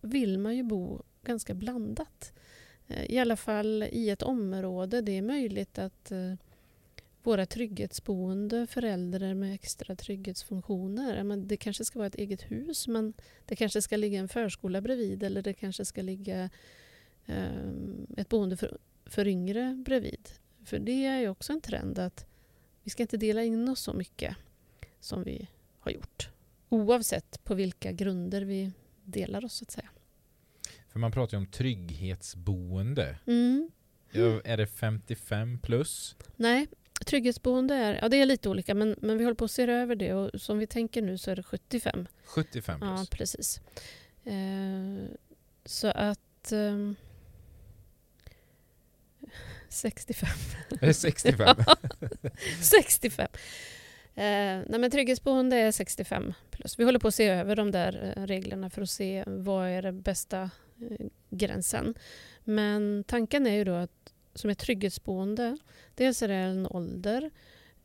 vill 0.00 0.38
man 0.38 0.56
ju 0.56 0.62
bo 0.62 1.02
ganska 1.22 1.54
blandat. 1.54 2.32
Eh, 2.92 3.10
I 3.10 3.18
alla 3.18 3.36
fall 3.36 3.82
i 3.82 4.10
ett 4.10 4.22
område. 4.22 5.00
Det 5.00 5.18
är 5.18 5.22
möjligt 5.22 5.78
att 5.78 6.12
eh, 6.12 6.34
våra 7.22 7.46
trygghetsboende 7.46 8.66
för 8.66 8.84
äldre 8.84 9.34
med 9.34 9.54
extra 9.54 9.96
trygghetsfunktioner, 9.96 11.24
men 11.24 11.48
det 11.48 11.56
kanske 11.56 11.84
ska 11.84 11.98
vara 11.98 12.06
ett 12.06 12.14
eget 12.14 12.50
hus 12.50 12.88
men 12.88 13.14
det 13.46 13.56
kanske 13.56 13.82
ska 13.82 13.96
ligga 13.96 14.18
en 14.18 14.28
förskola 14.28 14.80
bredvid 14.80 15.22
eller 15.22 15.42
det 15.42 15.54
kanske 15.54 15.84
ska 15.84 16.02
ligga 16.02 16.50
ehm, 17.26 18.06
ett 18.16 18.28
boende 18.28 18.56
för, 18.56 18.78
för 19.06 19.28
yngre 19.28 19.82
bredvid. 19.86 20.28
För 20.64 20.78
det 20.78 21.06
är 21.06 21.18
ju 21.18 21.28
också 21.28 21.52
en 21.52 21.60
trend 21.60 21.98
att 21.98 22.26
vi 22.82 22.90
ska 22.90 23.02
inte 23.02 23.16
dela 23.16 23.42
in 23.42 23.68
oss 23.68 23.80
så 23.80 23.92
mycket 23.92 24.36
som 25.00 25.22
vi 25.22 25.48
har 25.78 25.92
gjort. 25.92 26.28
Oavsett 26.68 27.44
på 27.44 27.54
vilka 27.54 27.92
grunder 27.92 28.42
vi 28.42 28.72
delar 29.04 29.44
oss 29.44 29.54
så 29.54 29.64
att 29.64 29.70
säga. 29.70 29.88
För 30.92 30.98
man 30.98 31.12
pratar 31.12 31.36
ju 31.36 31.38
om 31.38 31.46
trygghetsboende. 31.46 33.18
Mm. 33.26 33.70
Ja, 34.10 34.40
Är 34.44 34.56
det 34.56 34.66
55 34.66 35.58
plus? 35.58 36.16
Nej, 36.36 36.66
Trygghetsboende 37.04 37.74
är, 37.74 37.98
ja, 38.02 38.08
det 38.08 38.16
är 38.16 38.26
lite 38.26 38.48
olika 38.48 38.74
men, 38.74 38.96
men 39.00 39.18
vi 39.18 39.24
håller 39.24 39.34
på 39.34 39.44
att 39.44 39.50
se 39.50 39.62
över 39.62 39.96
det 39.96 40.14
och 40.14 40.40
som 40.40 40.58
vi 40.58 40.66
tänker 40.66 41.02
nu 41.02 41.18
så 41.18 41.30
är 41.30 41.36
det 41.36 41.42
75. 41.42 42.06
75 42.24 42.80
plus. 42.80 42.90
Ja, 42.90 43.06
precis. 43.10 43.60
Eh, 44.24 45.16
så 45.64 45.88
att... 45.88 46.52
ehm, 46.52 46.96
65. 49.68 50.28
Är 50.80 50.86
det 50.86 50.94
65? 50.94 51.56
65. 52.60 53.28
Eh, 54.14 54.60
nej 54.66 54.78
men 54.78 54.90
trygghetsboende 54.90 55.56
är 55.56 55.72
65 55.72 56.32
plus. 56.50 56.78
Vi 56.78 56.84
håller 56.84 56.98
på 56.98 57.08
att 57.08 57.14
se 57.14 57.28
över 57.28 57.56
de 57.56 57.70
där 57.70 58.14
eh, 58.16 58.26
reglerna 58.26 58.70
för 58.70 58.82
att 58.82 58.90
se 58.90 59.24
vad 59.26 59.68
är 59.68 59.82
den 59.82 60.02
bästa 60.02 60.42
eh, 60.42 60.48
gränsen. 61.30 61.94
Men 62.44 63.04
tanken 63.06 63.46
är 63.46 63.54
ju 63.54 63.64
då 63.64 63.74
att 63.74 64.12
som 64.34 64.50
ett 64.50 64.58
trygghetsboende, 64.58 65.56
dels 65.94 66.22
är 66.22 66.28
det 66.28 66.34
en 66.34 66.66
ålder, 66.66 67.30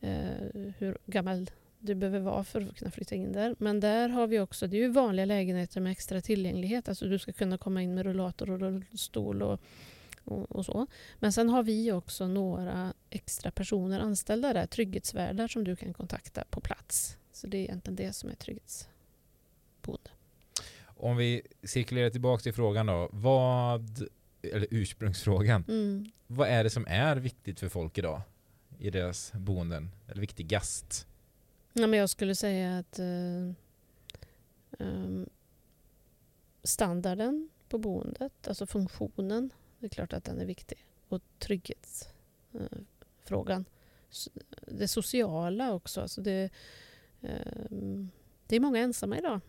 eh, 0.00 0.72
hur 0.78 0.98
gammal 1.06 1.50
du 1.78 1.94
behöver 1.94 2.20
vara 2.20 2.44
för 2.44 2.60
att 2.60 2.76
kunna 2.76 2.90
flytta 2.90 3.14
in 3.14 3.32
där. 3.32 3.54
Men 3.58 3.80
där 3.80 4.08
har 4.08 4.26
vi 4.26 4.40
också, 4.40 4.66
det 4.66 4.76
är 4.76 4.80
ju 4.80 4.88
vanliga 4.88 5.26
lägenheter 5.26 5.80
med 5.80 5.92
extra 5.92 6.20
tillgänglighet. 6.20 6.88
Alltså 6.88 7.06
du 7.06 7.18
ska 7.18 7.32
kunna 7.32 7.58
komma 7.58 7.82
in 7.82 7.94
med 7.94 8.06
rullator 8.06 8.50
och 8.50 8.60
rullstol 8.60 9.42
och, 9.42 9.60
och, 10.24 10.52
och 10.52 10.64
så. 10.64 10.86
Men 11.18 11.32
sen 11.32 11.48
har 11.48 11.62
vi 11.62 11.92
också 11.92 12.26
några 12.26 12.94
extra 13.10 13.50
personer 13.50 14.00
anställda 14.00 14.52
där, 14.52 14.66
trygghetsvärdar 14.66 15.48
som 15.48 15.64
du 15.64 15.76
kan 15.76 15.94
kontakta 15.94 16.44
på 16.50 16.60
plats. 16.60 17.16
Så 17.32 17.46
det 17.46 17.58
är 17.58 17.62
egentligen 17.62 17.96
det 17.96 18.12
som 18.12 18.30
är 18.30 18.34
trygghetsboende. 18.34 20.10
Om 21.00 21.16
vi 21.16 21.42
cirkulerar 21.62 22.10
tillbaka 22.10 22.42
till 22.42 22.52
frågan 22.52 22.86
då. 22.86 23.08
Vad, 23.12 24.08
eller 24.42 24.66
ursprungsfrågan. 24.70 25.64
Mm. 25.68 26.06
Vad 26.26 26.48
är 26.48 26.64
det 26.64 26.70
som 26.70 26.86
är 26.86 27.16
viktigt 27.16 27.60
för 27.60 27.68
folk 27.68 27.98
idag 27.98 28.20
i 28.78 28.90
deras 28.90 29.32
boenden? 29.32 29.90
Eller 30.08 30.20
viktigast? 30.20 31.06
Ja, 31.72 31.86
men 31.86 31.98
jag 31.98 32.10
skulle 32.10 32.34
säga 32.34 32.78
att 32.78 32.98
eh, 32.98 33.50
ehm, 34.78 35.28
standarden 36.62 37.48
på 37.68 37.78
boendet, 37.78 38.48
alltså 38.48 38.66
funktionen, 38.66 39.50
det 39.78 39.86
är 39.86 39.90
klart 39.90 40.12
att 40.12 40.24
den 40.24 40.40
är 40.40 40.46
viktig. 40.46 40.86
Och 41.08 41.22
trygghetsfrågan. 41.38 43.64
S- 44.10 44.28
det 44.66 44.88
sociala 44.88 45.72
också. 45.74 46.00
Alltså 46.00 46.20
det, 46.20 46.50
ehm, 47.22 48.10
det 48.46 48.56
är 48.56 48.60
många 48.60 48.78
ensamma 48.78 49.18
idag. 49.18 49.40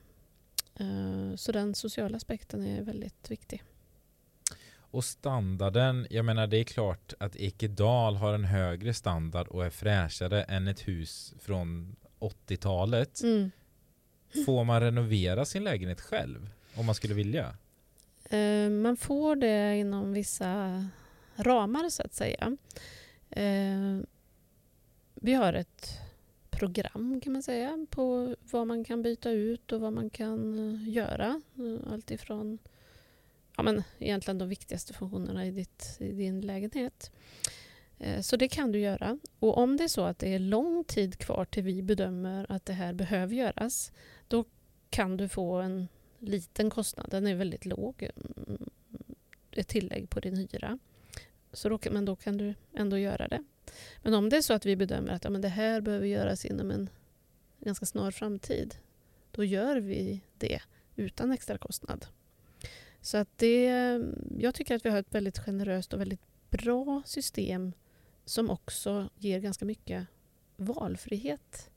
Eh, 0.79 1.35
så 1.35 1.51
den 1.51 1.75
sociala 1.75 2.17
aspekten 2.17 2.63
är 2.63 2.81
väldigt 2.81 3.31
viktig. 3.31 3.63
Och 4.91 5.03
standarden, 5.05 6.07
jag 6.09 6.25
menar 6.25 6.47
det 6.47 6.57
är 6.57 6.63
klart 6.63 7.13
att 7.19 7.35
Ekedal 7.35 8.15
har 8.15 8.33
en 8.33 8.45
högre 8.45 8.93
standard 8.93 9.47
och 9.47 9.65
är 9.65 9.69
fräschare 9.69 10.43
än 10.43 10.67
ett 10.67 10.87
hus 10.87 11.33
från 11.39 11.95
80-talet. 12.19 13.21
Mm. 13.23 13.51
Får 14.45 14.63
man 14.63 14.81
renovera 14.81 15.45
sin 15.45 15.63
lägenhet 15.63 16.01
själv 16.01 16.49
om 16.75 16.85
man 16.85 16.95
skulle 16.95 17.13
vilja? 17.13 17.57
Eh, 18.29 18.69
Man 18.69 18.97
får 18.97 19.35
det 19.35 19.77
inom 19.77 20.13
vissa 20.13 20.85
ramar 21.35 21.89
så 21.89 22.03
att 22.03 22.13
säga. 22.13 22.57
Eh, 23.29 23.99
Vi 25.15 25.33
har 25.33 25.53
ett 25.53 25.89
program 26.59 27.21
kan 27.21 27.33
man 27.33 27.43
säga 27.43 27.85
på 27.89 28.35
vad 28.51 28.67
man 28.67 28.83
kan 28.83 29.01
byta 29.01 29.31
ut 29.31 29.71
och 29.71 29.81
vad 29.81 29.93
man 29.93 30.09
kan 30.09 30.59
eh, 30.59 30.89
göra. 30.89 31.41
Eh, 31.57 31.93
allt 31.93 32.11
ifrån 32.11 32.57
ja, 33.57 33.63
men 33.63 33.83
egentligen 33.99 34.37
de 34.37 34.49
viktigaste 34.49 34.93
funktionerna 34.93 35.45
i, 35.45 35.51
ditt, 35.51 35.97
i 35.99 36.11
din 36.11 36.41
lägenhet. 36.41 37.11
Eh, 37.97 38.21
så 38.21 38.37
det 38.37 38.47
kan 38.47 38.71
du 38.71 38.79
göra. 38.79 39.19
Och 39.39 39.57
om 39.57 39.77
det 39.77 39.83
är 39.83 39.87
så 39.87 40.03
att 40.03 40.19
det 40.19 40.33
är 40.33 40.39
lång 40.39 40.83
tid 40.83 41.17
kvar 41.17 41.45
till 41.45 41.63
vi 41.63 41.81
bedömer 41.81 42.45
att 42.49 42.65
det 42.65 42.73
här 42.73 42.93
behöver 42.93 43.35
göras, 43.35 43.91
då 44.27 44.45
kan 44.89 45.17
du 45.17 45.29
få 45.29 45.55
en 45.55 45.87
liten 46.19 46.69
kostnad. 46.69 47.07
Den 47.09 47.27
är 47.27 47.35
väldigt 47.35 47.65
låg. 47.65 48.09
Mm, 48.47 48.69
ett 49.51 49.67
tillägg 49.67 50.09
på 50.09 50.19
din 50.19 50.35
hyra. 50.35 50.79
Så 51.53 51.69
då, 51.69 51.79
men 51.91 52.05
då 52.05 52.15
kan 52.15 52.37
du 52.37 52.53
ändå 52.73 52.97
göra 52.97 53.27
det. 53.27 53.43
Men 54.01 54.13
om 54.13 54.29
det 54.29 54.37
är 54.37 54.41
så 54.41 54.53
att 54.53 54.65
vi 54.65 54.75
bedömer 54.75 55.11
att 55.13 55.23
ja, 55.23 55.29
men 55.29 55.41
det 55.41 55.47
här 55.47 55.81
behöver 55.81 56.05
göras 56.07 56.45
inom 56.45 56.71
en 56.71 56.89
ganska 57.59 57.85
snar 57.85 58.11
framtid, 58.11 58.75
då 59.31 59.43
gör 59.43 59.75
vi 59.75 60.21
det 60.37 60.61
utan 60.95 61.31
extra 61.31 61.57
kostnad. 61.57 62.05
Så 63.01 63.17
att 63.17 63.37
det, 63.37 63.65
jag 64.37 64.55
tycker 64.55 64.75
att 64.75 64.85
vi 64.85 64.89
har 64.89 64.99
ett 64.99 65.15
väldigt 65.15 65.39
generöst 65.39 65.93
och 65.93 66.01
väldigt 66.01 66.21
bra 66.49 67.03
system 67.05 67.73
som 68.25 68.49
också 68.49 69.09
ger 69.17 69.39
ganska 69.39 69.65
mycket 69.65 70.07
valfrihet 70.57 71.69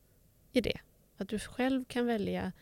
i 0.52 0.60
det. 0.60 0.80
Att 1.16 1.28
du 1.28 1.38
själv 1.38 1.84
kan 1.84 2.06
välja 2.06 2.52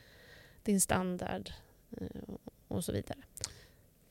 din 0.62 0.80
standard 0.80 1.50
eh, 1.90 2.34
och 2.68 2.84
så 2.84 2.92
vidare. 2.92 3.18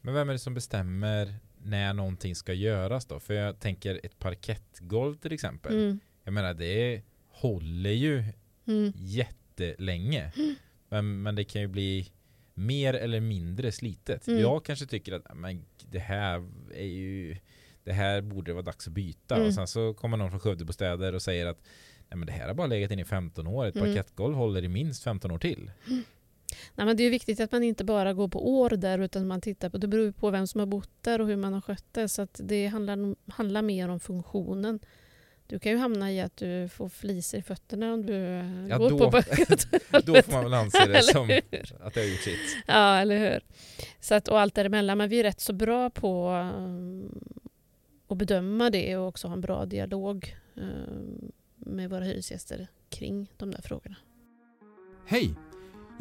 Men 0.02 0.14
vem 0.14 0.30
är 0.30 0.34
det 0.34 0.40
som 0.40 0.54
bestämmer 0.54 1.36
när 1.64 1.94
någonting 1.94 2.36
ska 2.36 2.54
göras 2.54 3.06
då? 3.06 3.20
För 3.20 3.34
jag 3.34 3.60
tänker 3.60 4.00
ett 4.04 4.20
parkettgolv 4.20 5.16
till 5.16 5.34
exempel. 5.34 5.74
Mm. 5.74 6.00
Jag 6.24 6.34
menar 6.34 6.54
det 6.54 7.02
håller 7.30 7.92
ju 7.92 8.24
Mm. 8.68 8.94
jättelänge. 8.96 10.32
Men, 10.90 11.22
men 11.22 11.36
det 11.36 11.44
kan 11.44 11.62
ju 11.62 11.68
bli 11.68 12.12
mer 12.54 12.94
eller 12.94 13.20
mindre 13.20 13.72
slitet. 13.72 14.28
Mm. 14.28 14.42
Jag 14.42 14.66
kanske 14.66 14.86
tycker 14.86 15.14
att 15.14 15.36
men, 15.36 15.66
det 15.92 16.00
här 16.00 16.48
är 16.76 16.86
ju 16.86 17.38
det 17.84 17.94
här 17.94 18.22
borde 18.22 18.54
vara 18.54 18.64
dags 18.64 18.88
att 18.88 18.94
byta. 18.94 19.36
Mm. 19.36 19.48
Och 19.48 19.54
sen 19.54 19.68
så 19.68 19.94
kommer 19.94 20.18
någon 20.18 20.30
från 20.30 20.40
Skövdebostäder 20.40 21.16
och 21.16 21.22
säger 21.22 21.46
att 21.46 21.62
Nej, 22.10 22.18
men 22.18 22.26
det 22.26 22.32
här 22.34 22.48
har 22.48 22.54
bara 22.54 22.68
legat 22.68 22.92
in 22.92 23.00
i 23.00 23.06
15 23.06 23.48
år. 23.48 23.66
Ett 23.66 23.76
Mm. 23.76 23.88
parkettgolv 23.88 24.36
håller 24.36 24.64
i 24.64 24.68
minst 24.68 25.04
15 25.04 25.32
år 25.32 25.40
till. 25.40 25.72
Nej, 26.76 26.86
men 26.88 26.98
det 26.98 27.04
är 27.04 27.10
viktigt 27.10 27.40
att 27.40 27.52
man 27.52 27.64
inte 27.64 27.84
bara 27.84 28.14
går 28.14 28.28
på 28.28 28.50
år 28.60 28.70
där 28.70 29.00
utan 29.00 29.28
man 29.28 29.42
tittar 29.42 29.70
på, 29.70 29.78
det 29.78 29.88
beror 29.88 30.12
på 30.12 30.30
vem 30.30 30.48
som 30.48 30.60
har 30.60 30.66
bott 30.66 30.90
där 31.02 31.22
och 31.22 31.28
hur 31.28 31.36
man 31.36 31.54
har 31.54 31.62
skött 31.62 31.86
det. 31.92 32.08
Så 32.10 32.22
att 32.22 32.40
det 32.44 32.68
handlar, 32.68 33.16
handlar 33.32 33.62
mer 33.62 33.90
om 33.90 34.00
funktionen. 34.00 34.80
Du 35.48 35.60
kan 35.60 35.72
ju 35.72 35.78
hamna 35.78 36.12
i 36.12 36.22
att 36.22 36.38
du 36.38 36.68
får 36.70 36.90
flisor 36.90 37.40
i 37.40 37.44
fötterna 37.44 37.94
om 37.94 38.06
du 38.06 38.14
Ja, 38.70 38.78
går 38.78 38.90
då- 38.90 38.98
på 38.98 39.12
parkettgolvet. 39.12 39.90
Då 40.06 40.22
får 40.22 40.32
man 40.32 40.44
väl 40.44 40.54
anse 40.54 40.86
det 40.86 41.04
som 41.14 41.22
att 41.80 41.94
det 41.94 42.00
har 42.00 42.08
gjort 42.08 42.20
sitt. 42.20 42.40
Ja, 42.68 42.98
eller 43.00 43.18
hur. 43.18 43.40
Så 44.00 44.16
att, 44.16 44.28
och 44.28 44.40
allt 44.40 44.56
däremellan. 44.56 44.98
Men 44.98 45.10
vi 45.10 45.20
är 45.20 45.24
rätt 45.24 45.40
så 45.40 45.54
bra 45.54 45.90
på 45.90 46.30
um, 46.58 47.20
att 48.08 48.18
bedöma 48.18 48.70
det 48.70 48.98
och 48.98 49.08
också 49.08 49.28
ha 49.28 49.34
en 49.34 49.42
bra 49.42 49.66
dialog 49.66 50.36
um, 50.56 51.32
med 51.56 51.90
våra 51.90 52.04
hyresgäster 52.04 52.68
kring 52.90 53.32
de 53.38 53.52
där 53.52 53.62
frågorna. 53.62 53.96
Hej! 55.08 55.34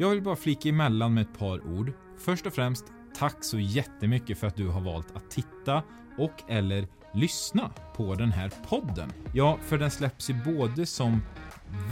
Jag 0.01 0.09
vill 0.09 0.21
bara 0.21 0.35
flika 0.35 0.69
emellan 0.69 1.13
med 1.13 1.21
ett 1.21 1.39
par 1.39 1.67
ord. 1.67 1.91
Först 2.17 2.45
och 2.45 2.53
främst, 2.53 2.85
tack 3.15 3.43
så 3.43 3.59
jättemycket 3.59 4.37
för 4.37 4.47
att 4.47 4.55
du 4.55 4.67
har 4.67 4.81
valt 4.81 5.15
att 5.15 5.31
titta 5.31 5.83
och 6.17 6.43
eller 6.47 6.87
lyssna 7.13 7.71
på 7.95 8.15
den 8.15 8.31
här 8.31 8.51
podden. 8.67 9.11
Ja, 9.33 9.57
för 9.61 9.77
den 9.77 9.91
släpps 9.91 10.29
ju 10.29 10.33
både 10.33 10.85
som 10.85 11.21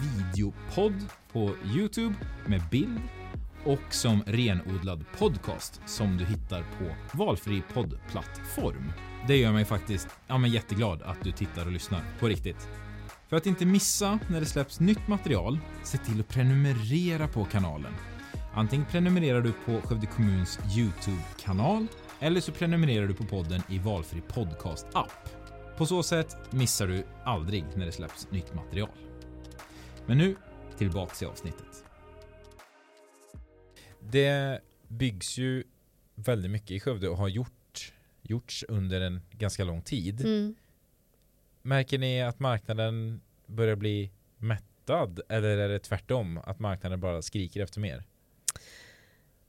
videopodd 0.02 1.06
på 1.32 1.52
Youtube 1.76 2.16
med 2.46 2.62
bild 2.72 3.02
och 3.66 3.94
som 3.94 4.24
renodlad 4.26 5.06
podcast 5.18 5.82
som 5.86 6.18
du 6.18 6.26
hittar 6.26 6.62
på 6.62 7.18
valfri 7.18 7.64
poddplattform. 7.74 8.92
Det 9.28 9.38
gör 9.38 9.52
mig 9.52 9.66
faktiskt 9.66 10.08
ja, 10.28 10.38
men 10.38 10.52
jätteglad 10.52 11.02
att 11.02 11.24
du 11.24 11.32
tittar 11.32 11.66
och 11.66 11.72
lyssnar 11.72 12.02
på 12.20 12.28
riktigt. 12.28 12.68
För 13.30 13.38
att 13.38 13.46
inte 13.46 13.66
missa 13.66 14.20
när 14.30 14.40
det 14.40 14.46
släpps 14.46 14.80
nytt 14.80 15.08
material, 15.08 15.60
se 15.84 15.98
till 15.98 16.20
att 16.20 16.28
prenumerera 16.28 17.28
på 17.28 17.46
kanalen. 17.46 17.94
Antingen 18.54 18.86
prenumererar 18.86 19.42
du 19.42 19.54
på 19.66 19.82
Skövde 19.82 20.08
kommuns 20.08 20.60
Youtube-kanal 20.78 21.88
eller 22.20 22.42
så 22.42 22.52
prenumererar 22.52 23.08
du 23.08 23.14
på 23.14 23.24
podden 23.24 23.62
i 23.70 23.80
valfri 23.80 24.22
podcast-app. 24.22 25.30
På 25.78 25.86
så 25.86 26.04
sätt 26.04 26.38
missar 26.54 26.88
du 26.88 27.04
aldrig 27.24 27.66
när 27.76 27.86
det 27.86 27.92
släpps 27.92 28.32
nytt 28.32 28.54
material. 28.54 28.90
Men 30.06 30.18
nu, 30.18 30.36
tillbaks 30.78 31.20
till 31.20 31.28
avsnittet. 31.28 31.84
Det 34.00 34.62
byggs 34.88 35.38
ju 35.38 35.64
väldigt 36.16 36.52
mycket 36.52 36.72
i 36.72 36.80
Skövde 36.80 37.10
och 37.10 37.18
har 37.18 37.28
gjort, 37.28 37.94
gjorts 38.22 38.66
under 38.68 39.02
en 39.02 39.22
ganska 39.32 39.64
lång 39.64 39.82
tid. 39.82 40.22
Mm. 40.22 40.56
Märker 41.68 41.98
ni 41.98 42.22
att 42.22 42.40
marknaden 42.40 43.22
börjar 43.46 43.76
bli 43.76 44.12
mättad 44.38 45.20
eller 45.30 45.58
är 45.58 45.70
det 45.70 45.80
tvärtom? 45.80 46.38
Att 46.38 46.60
marknaden 46.60 47.00
bara 47.00 47.22
skriker 47.22 47.62
efter 47.62 47.80
mer? 47.80 48.04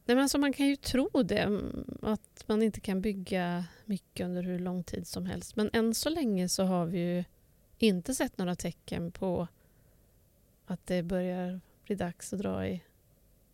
Nej, 0.04 0.14
men 0.14 0.18
alltså 0.18 0.38
man 0.38 0.52
kan 0.52 0.66
ju 0.66 0.76
tro 0.76 1.22
det, 1.22 1.38
mm, 1.38 1.84
att 2.02 2.44
man 2.46 2.62
inte 2.62 2.80
kan 2.80 3.00
bygga 3.00 3.64
mycket 3.84 4.24
under 4.24 4.42
hur 4.42 4.58
lång 4.58 4.84
tid 4.84 5.06
som 5.06 5.26
helst. 5.26 5.56
Men 5.56 5.70
än 5.72 5.94
så 5.94 6.10
länge 6.10 6.48
så 6.48 6.64
har 6.64 6.86
vi 6.86 6.98
ju 6.98 7.24
inte 7.78 8.14
sett 8.14 8.38
några 8.38 8.54
tecken 8.54 9.12
på 9.12 9.48
att 10.66 10.86
det 10.86 11.02
börjar 11.02 11.60
bli 11.84 11.94
dags 11.94 12.32
att 12.32 12.38
dra 12.38 12.66
i 12.66 12.82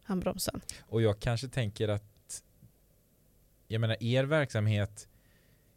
handbromsen. 0.02 0.60
Och 0.80 1.02
jag 1.02 1.20
kanske 1.20 1.48
tänker 1.48 1.88
att 1.88 2.42
jag 3.68 3.80
menar 3.80 3.96
er 4.00 4.24
verksamhet 4.24 5.08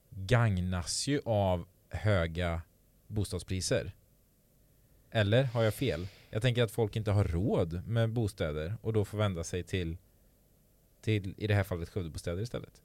gagnas 0.09 1.07
ju 1.07 1.21
av 1.25 1.67
höga 1.89 2.61
bostadspriser. 3.07 3.91
Eller 5.11 5.43
har 5.43 5.63
jag 5.63 5.73
fel? 5.73 6.07
Jag 6.29 6.41
tänker 6.41 6.63
att 6.63 6.71
folk 6.71 6.95
inte 6.95 7.11
har 7.11 7.23
råd 7.23 7.87
med 7.87 8.09
bostäder 8.09 8.73
och 8.81 8.93
då 8.93 9.05
får 9.05 9.17
vända 9.17 9.43
sig 9.43 9.63
till, 9.63 9.97
till 11.01 11.33
i 11.37 11.47
det 11.47 11.53
här 11.53 11.63
fallet 11.63 11.89
Skövdebostäder 11.89 12.41
istället. 12.41 12.81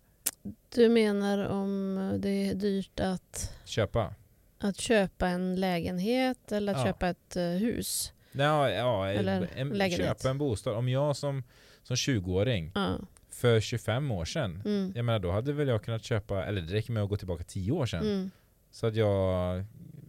Du 0.74 0.88
menar 0.88 1.38
om 1.46 1.94
det 2.22 2.28
är 2.48 2.54
dyrt 2.54 3.00
att, 3.00 3.54
Köpa. 3.64 4.14
att 4.58 4.76
köpa 4.76 5.28
en 5.28 5.60
lägenhet 5.60 6.52
eller 6.52 6.72
att 6.72 6.78
Ja. 6.78 6.84
köpa 6.86 7.08
ett 7.08 7.36
eh, 7.36 7.42
hus? 7.44 8.12
Ja, 8.32 8.70
ja 8.70 9.08
Eller 9.10 9.48
en, 9.56 9.68
lägenhet. 9.68 10.06
köpa 10.08 10.30
en 10.30 10.38
bostad. 10.38 10.74
Om 10.76 10.88
jag 10.88 11.16
som, 11.16 11.42
som 11.82 11.96
20-åring 11.96 12.72
Ja. 12.74 12.98
för 13.30 13.60
25 13.60 14.10
år 14.10 14.24
sedan, 14.24 14.62
Mm. 14.64 14.92
jag 14.96 15.04
menar 15.04 15.18
då 15.18 15.30
hade 15.30 15.52
väl 15.52 15.68
jag 15.68 15.84
kunnat 15.84 16.04
köpa, 16.04 16.44
eller 16.44 16.60
det 16.62 16.72
räcker 16.74 16.92
med 16.92 17.02
att 17.02 17.08
gå 17.08 17.16
tillbaka 17.16 17.44
10 17.44 17.72
år 17.72 17.86
sedan, 17.86 18.06
Mm. 18.06 18.30
så 18.70 18.86
att 18.86 18.96
jag 18.96 19.64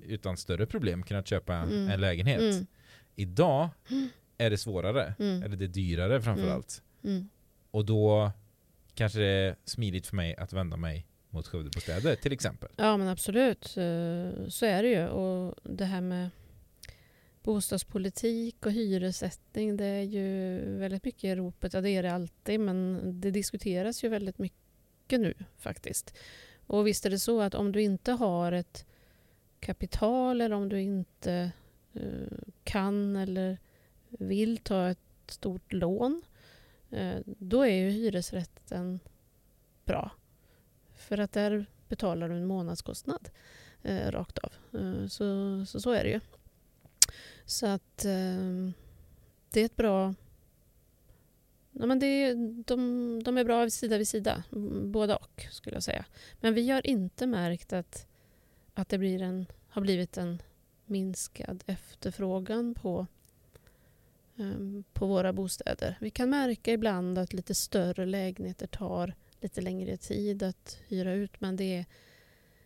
utan 0.07 0.37
större 0.37 0.65
problem 0.65 1.03
kunnat 1.03 1.27
köpa 1.27 1.53
Mm. 1.55 1.89
en 1.89 2.01
lägenhet. 2.01 2.39
Mm. 2.39 2.65
Idag 3.15 3.69
är 4.37 4.49
det 4.49 4.57
svårare, 4.57 5.13
Mm. 5.19 5.43
eller 5.43 5.55
det 5.57 5.65
är 5.65 5.67
dyrare 5.67 6.21
framförallt. 6.21 6.81
Mm. 7.03 7.29
Och 7.71 7.85
då 7.85 8.31
kanske 8.93 9.19
det 9.19 9.25
är 9.27 9.55
smidigt 9.65 10.07
för 10.07 10.15
mig 10.15 10.35
att 10.35 10.53
vända 10.53 10.77
mig 10.77 11.07
mot 11.29 11.47
Skövdebostäder 11.47 12.15
till 12.15 12.31
exempel. 12.33 12.69
Ja 12.75 12.97
men 12.97 13.07
absolut, 13.07 13.65
så 14.47 14.65
är 14.65 14.83
det 14.83 14.89
ju. 14.89 15.07
Och 15.07 15.55
det 15.63 15.85
här 15.85 16.01
med 16.01 16.29
bostadspolitik 17.43 18.65
och 18.65 18.71
hyressättning, 18.71 19.77
det 19.77 19.85
är 19.85 20.01
ju 20.03 20.59
väldigt 20.77 21.05
mycket 21.05 21.23
i 21.23 21.35
ropet. 21.35 21.73
Ja 21.73 21.81
det 21.81 21.89
är 21.89 22.03
det 22.03 22.11
alltid, 22.13 22.59
men 22.59 23.01
det 23.21 23.31
diskuteras 23.31 24.03
ju 24.03 24.09
väldigt 24.09 24.37
mycket 24.37 25.19
nu 25.19 25.33
faktiskt. 25.57 26.13
Och 26.67 26.87
visst 26.87 27.05
är 27.05 27.09
det 27.09 27.19
så 27.19 27.41
att 27.41 27.55
om 27.55 27.71
du 27.71 27.81
inte 27.81 28.11
har 28.11 28.51
ett 28.51 28.85
kapital 29.63 30.41
eller 30.41 30.55
om 30.55 30.69
du 30.69 30.81
inte 30.81 31.51
eh, 31.93 32.37
kan 32.63 33.15
eller 33.15 33.57
vill 34.09 34.57
ta 34.57 34.89
ett 34.89 34.99
stort 35.27 35.73
lån, 35.73 36.21
eh, 36.89 37.19
då 37.25 37.61
är 37.61 37.75
ju 37.75 37.89
hyresrätten 37.89 38.99
bra. 39.85 40.11
För 40.95 41.17
att 41.17 41.31
där 41.31 41.65
betalar 41.87 42.29
du 42.29 42.35
en 42.35 42.45
månadskostnad 42.45 43.29
eh, 43.83 44.11
rakt 44.11 44.37
av. 44.37 44.53
Eh, 44.73 45.07
så, 45.07 45.65
så 45.65 45.79
så 45.79 45.91
är 45.91 46.03
det 46.03 46.09
ju. 46.09 46.19
Så 47.45 47.67
att 47.67 48.05
eh, 48.05 48.71
det 49.51 49.61
är 49.61 49.65
ett 49.65 49.75
bra... 49.75 50.15
Ja, 51.71 51.85
men 51.85 51.99
det 51.99 52.05
är, 52.05 52.35
de, 52.63 53.23
de 53.23 53.37
är 53.37 53.43
bra 53.43 53.69
sida 53.69 53.97
vid 53.97 54.07
sida, 54.07 54.43
båda 54.83 55.15
och 55.15 55.45
skulle 55.51 55.75
jag 55.75 55.83
säga. 55.83 56.05
Men 56.41 56.53
vi 56.53 56.69
har 56.69 56.87
inte 56.87 57.27
märkt 57.27 57.73
att, 57.73 58.07
att 58.73 58.89
det 58.89 58.97
blir 58.97 59.21
en, 59.21 59.45
har 59.69 59.81
blivit 59.81 60.17
en 60.17 60.41
minskad 60.85 61.63
efterfrågan 61.65 62.73
på, 62.75 63.07
eh, 64.37 64.81
på 64.93 65.07
våra 65.07 65.33
bostäder. 65.33 65.97
Vi 66.01 66.09
kan 66.09 66.29
märka 66.29 66.73
ibland 66.73 67.17
att 67.17 67.33
lite 67.33 67.55
större 67.55 68.05
lägenheter 68.05 68.67
tar 68.67 69.13
lite 69.41 69.61
längre 69.61 69.97
tid 69.97 70.43
att 70.43 70.79
hyra 70.87 71.13
ut. 71.13 71.41
Men 71.41 71.55
det 71.55 71.75
är, 71.77 71.85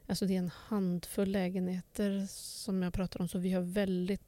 alltså 0.08 0.26
det 0.26 0.34
är 0.34 0.38
en 0.40 0.52
handfull 0.56 1.30
lägenheter 1.32 2.26
som 2.30 2.82
jag 2.84 2.94
pratar 2.94 3.22
om. 3.22 3.28
Så 3.28 3.38
vi 3.40 3.52
har 3.52 3.62
väldigt 3.62 4.22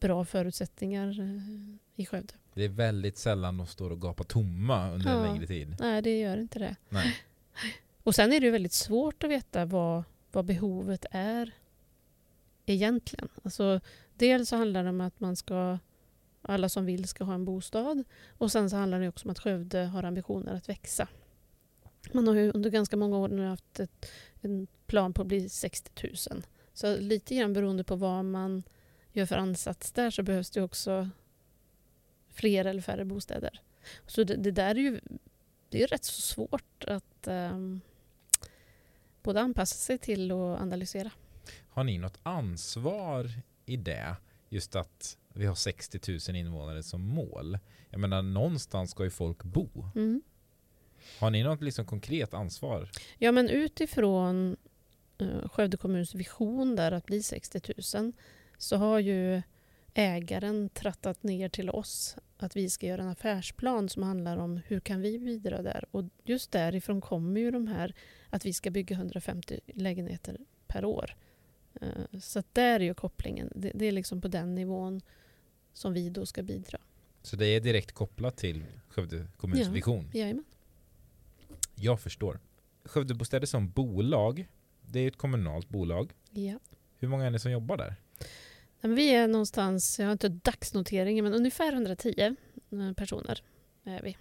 bra 0.00 0.24
förutsättningar 0.24 1.20
eh, 1.20 2.02
i 2.02 2.06
Skövde. 2.06 2.34
Det 2.54 2.64
är 2.64 2.68
väldigt 2.68 3.18
sällan 3.18 3.56
de 3.58 3.66
står 3.66 3.90
och 3.90 4.00
gapar 4.00 4.24
tomma 4.24 4.90
under 4.90 5.10
en 5.10 5.16
Ja. 5.24 5.32
längre 5.32 5.46
tid. 5.46 5.76
Nej, 5.80 6.02
det 6.02 6.18
gör 6.20 6.36
inte 6.36 6.58
det. 6.58 6.76
Nej. 6.88 7.14
Och 8.02 8.14
sen 8.14 8.32
är 8.32 8.40
det 8.40 8.50
väldigt 8.50 8.72
svårt 8.72 9.24
att 9.24 9.30
veta 9.30 9.64
vad, 9.64 10.04
vad 10.34 10.44
behovet 10.44 11.06
är 11.10 11.52
egentligen. 12.66 13.28
Alltså, 13.42 13.80
dels 14.14 14.48
så 14.48 14.56
handlar 14.56 14.84
det 14.84 14.90
om 14.90 15.00
att 15.00 15.20
man 15.20 15.36
ska, 15.36 15.78
alla 16.42 16.68
som 16.68 16.84
vill 16.84 17.08
ska 17.08 17.24
ha 17.24 17.34
en 17.34 17.44
bostad. 17.44 18.04
Och 18.28 18.52
sen 18.52 18.70
så 18.70 18.76
handlar 18.76 19.00
det 19.00 19.08
också 19.08 19.26
om 19.26 19.30
att 19.30 19.38
Skövde 19.38 19.78
har 19.78 20.02
ambitioner 20.02 20.54
att 20.54 20.68
växa. 20.68 21.08
Man 22.12 22.26
har 22.26 22.34
ju 22.34 22.50
under 22.50 22.70
ganska 22.70 22.96
många 22.96 23.18
år 23.18 23.28
nu 23.28 23.46
haft 23.46 23.80
ett, 23.80 24.10
en 24.40 24.66
plan 24.86 25.12
på 25.12 25.22
att 25.22 25.28
bli 25.28 25.48
60 25.48 26.08
000. 26.30 26.42
Så 26.72 26.96
lite 26.96 27.34
grann 27.34 27.52
beroende 27.52 27.84
på 27.84 27.96
vad 27.96 28.24
man 28.24 28.62
gör 29.12 29.26
för 29.26 29.36
ansats 29.36 29.92
där 29.92 30.10
så 30.10 30.22
behövs 30.22 30.50
det 30.50 30.62
också 30.62 31.10
fler 32.30 32.64
eller 32.64 32.82
färre 32.82 33.04
bostäder. 33.04 33.60
Så 34.06 34.24
det, 34.24 34.36
det 34.36 34.50
där 34.50 34.74
är 34.74 34.80
ju 34.80 35.00
det 35.68 35.82
är 35.82 35.86
rätt 35.86 36.04
så 36.04 36.20
svårt 36.20 36.84
att 36.86 37.28
um, 37.28 37.80
både 39.24 39.40
anpassa 39.40 39.76
sig 39.76 39.98
till 39.98 40.32
och 40.32 40.60
analysera. 40.60 41.10
Har 41.68 41.84
ni 41.84 41.98
något 41.98 42.18
ansvar 42.22 43.30
i 43.66 43.76
det? 43.76 44.16
Just 44.48 44.76
att 44.76 45.16
vi 45.28 45.46
har 45.46 45.54
60 45.54 46.00
000 46.28 46.36
invånare 46.36 46.82
som 46.82 47.00
mål. 47.00 47.58
Jag 47.90 48.00
menar 48.00 48.22
någonstans 48.22 48.90
ska 48.90 49.04
ju 49.04 49.10
folk 49.10 49.44
bo. 49.44 49.68
Mm. 49.94 50.22
Har 51.18 51.30
ni 51.30 51.42
något 51.42 51.62
liksom 51.62 51.84
konkret 51.84 52.34
ansvar? 52.34 52.90
Ja, 53.18 53.32
men 53.32 53.48
utifrån 53.48 54.56
uh, 55.22 55.48
Skövde 55.48 55.76
kommuns 55.76 56.14
vision 56.14 56.76
där 56.76 56.92
att 56.92 57.06
bli 57.06 57.22
60 57.22 57.60
000 57.96 58.12
så 58.58 58.76
har 58.76 58.98
ju 58.98 59.42
ägaren 59.94 60.68
trattat 60.68 61.22
ner 61.22 61.48
till 61.48 61.70
oss 61.70 62.16
att 62.36 62.56
vi 62.56 62.70
ska 62.70 62.86
göra 62.86 63.02
en 63.02 63.08
affärsplan 63.08 63.88
som 63.88 64.02
handlar 64.02 64.36
om 64.36 64.60
hur 64.66 64.80
kan 64.80 65.00
vi 65.00 65.18
bidra 65.18 65.62
där. 65.62 65.84
Och 65.90 66.04
just 66.24 66.50
därifrån 66.52 67.00
kommer 67.00 67.40
ju 67.40 67.50
de 67.50 67.66
här 67.66 67.94
att 68.30 68.46
vi 68.46 68.52
ska 68.52 68.70
bygga 68.70 68.96
150 68.96 69.60
lägenheter 69.66 70.38
per 70.66 70.84
år. 70.84 71.16
Eh, 71.80 72.18
Så 72.20 72.42
där 72.52 72.80
är 72.80 72.84
ju 72.84 72.94
kopplingen. 72.94 73.52
Det, 73.56 73.86
är 73.86 73.92
liksom 73.92 74.20
på 74.20 74.28
den 74.28 74.54
nivån 74.54 75.00
som 75.72 75.92
vi 75.92 76.08
då 76.10 76.26
ska 76.26 76.42
bidra. 76.42 76.78
Så 77.22 77.36
det 77.36 77.46
är 77.46 77.60
direkt 77.60 77.92
kopplat 77.92 78.36
till 78.36 78.64
Skövde 78.88 79.26
kommuns 79.36 79.66
Ja. 79.66 79.70
vision. 79.72 80.10
Jajamän. 80.14 80.44
Jag 81.74 82.00
förstår. 82.00 82.40
Skövdebostäder 82.84 83.46
som 83.46 83.70
bolag, 83.70 84.48
det 84.80 85.00
är 85.00 85.08
ett 85.08 85.16
kommunalt 85.16 85.68
bolag. 85.68 86.12
Ja. 86.30 86.58
Hur 86.98 87.08
många 87.08 87.26
är 87.26 87.30
ni 87.30 87.38
som 87.38 87.50
jobbar 87.52 87.76
där? 87.76 87.94
Vi 88.88 89.10
är 89.10 89.28
någonstans, 89.28 89.98
jag 89.98 90.06
har 90.06 90.12
inte 90.12 90.28
dagsnoteringen, 90.28 91.24
men 91.24 91.34
ungefär 91.34 91.72
110 91.72 92.20
eh, 92.20 92.92
personer 92.96 93.42
är 93.84 94.02
vi. 94.02 94.16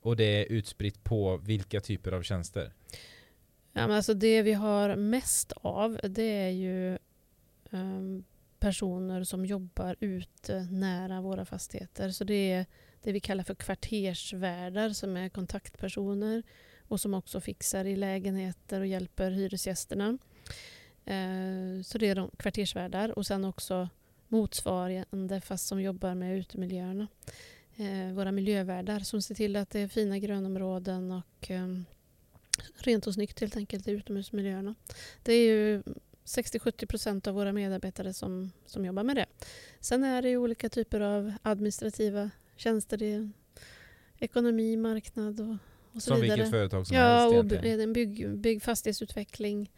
Och 0.00 0.16
det 0.16 0.24
är 0.24 0.52
utspritt 0.52 1.04
på 1.04 1.36
vilka 1.36 1.80
typer 1.80 2.12
av 2.12 2.22
tjänster? 2.22 2.72
Ja, 3.72 3.86
men 3.86 3.96
alltså 3.96 4.14
det 4.14 4.42
vi 4.42 4.52
har 4.52 4.96
mest 4.96 5.52
av 5.56 6.00
det 6.04 6.22
är 6.22 6.50
ju 6.50 6.98
ehm, 7.70 8.24
personer 8.58 9.24
som 9.24 9.46
jobbar 9.46 9.96
ute 10.00 10.60
nära 10.70 11.20
våra 11.20 11.44
fastigheter. 11.44 12.10
Så 12.10 12.24
det 12.24 12.52
är 12.52 12.66
det 13.02 13.12
vi 13.12 13.20
kallar 13.20 13.44
för 13.44 13.54
kvartersvärdar 13.54 14.90
som 14.90 15.16
är 15.16 15.28
kontaktpersoner 15.28 16.42
och 16.88 17.00
som 17.00 17.14
också 17.14 17.40
fixar 17.40 17.84
i 17.84 17.96
lägenheter 17.96 18.80
och 18.80 18.86
hjälper 18.86 19.30
hyresgästerna. 19.30 20.18
Eh, 21.04 21.82
så 21.84 21.98
det 21.98 22.08
är 22.08 22.14
de 22.14 22.30
kvartersvärdar 22.36 23.18
och 23.18 23.26
sen 23.26 23.44
också 23.44 23.88
motsvarande 24.28 25.40
fast 25.40 25.66
som 25.66 25.82
jobbar 25.82 26.14
med 26.14 26.38
utemiljöerna. 26.38 27.08
Eh, 27.76 28.14
våra 28.14 28.32
miljövärdar 28.32 29.00
som 29.00 29.22
ser 29.22 29.34
till 29.34 29.56
att 29.56 29.70
det 29.70 29.80
är 29.80 29.88
fina 29.88 30.18
grönområden 30.18 31.12
och 31.12 31.50
ehm, 31.50 31.84
rent 32.76 33.06
och 33.06 33.14
snyggt 33.14 33.40
helt 33.40 33.56
enkelt 33.56 33.88
i 33.88 33.90
utomhusmiljöerna. 33.90 34.74
Det 35.22 35.32
är 35.32 35.46
ju 35.46 35.82
60-70 36.24 36.86
procent 36.86 37.26
av 37.26 37.34
våra 37.34 37.52
medarbetare 37.52 38.12
som, 38.12 38.52
som 38.66 38.84
jobbar 38.84 39.02
med 39.02 39.16
det. 39.16 39.26
Sen 39.80 40.04
är 40.04 40.22
det 40.22 40.36
olika 40.36 40.68
typer 40.68 41.00
av 41.00 41.32
administrativa 41.42 42.30
tjänster. 42.56 43.02
Är 43.02 43.30
ekonomi, 44.18 44.76
marknad 44.76 45.40
och, 45.40 45.56
och 45.92 46.02
så 46.02 46.10
Som 46.10 46.20
vidare. 46.20 46.36
vilket 46.36 46.50
företag 46.50 46.86
som 46.86 46.96
ja, 46.96 47.18
helst 47.18 47.34
egentligen. 47.34 47.80
en 47.80 47.92
bygg, 47.92 48.38
bygg 48.38 48.62
fastighetsutveckling. 48.62 49.70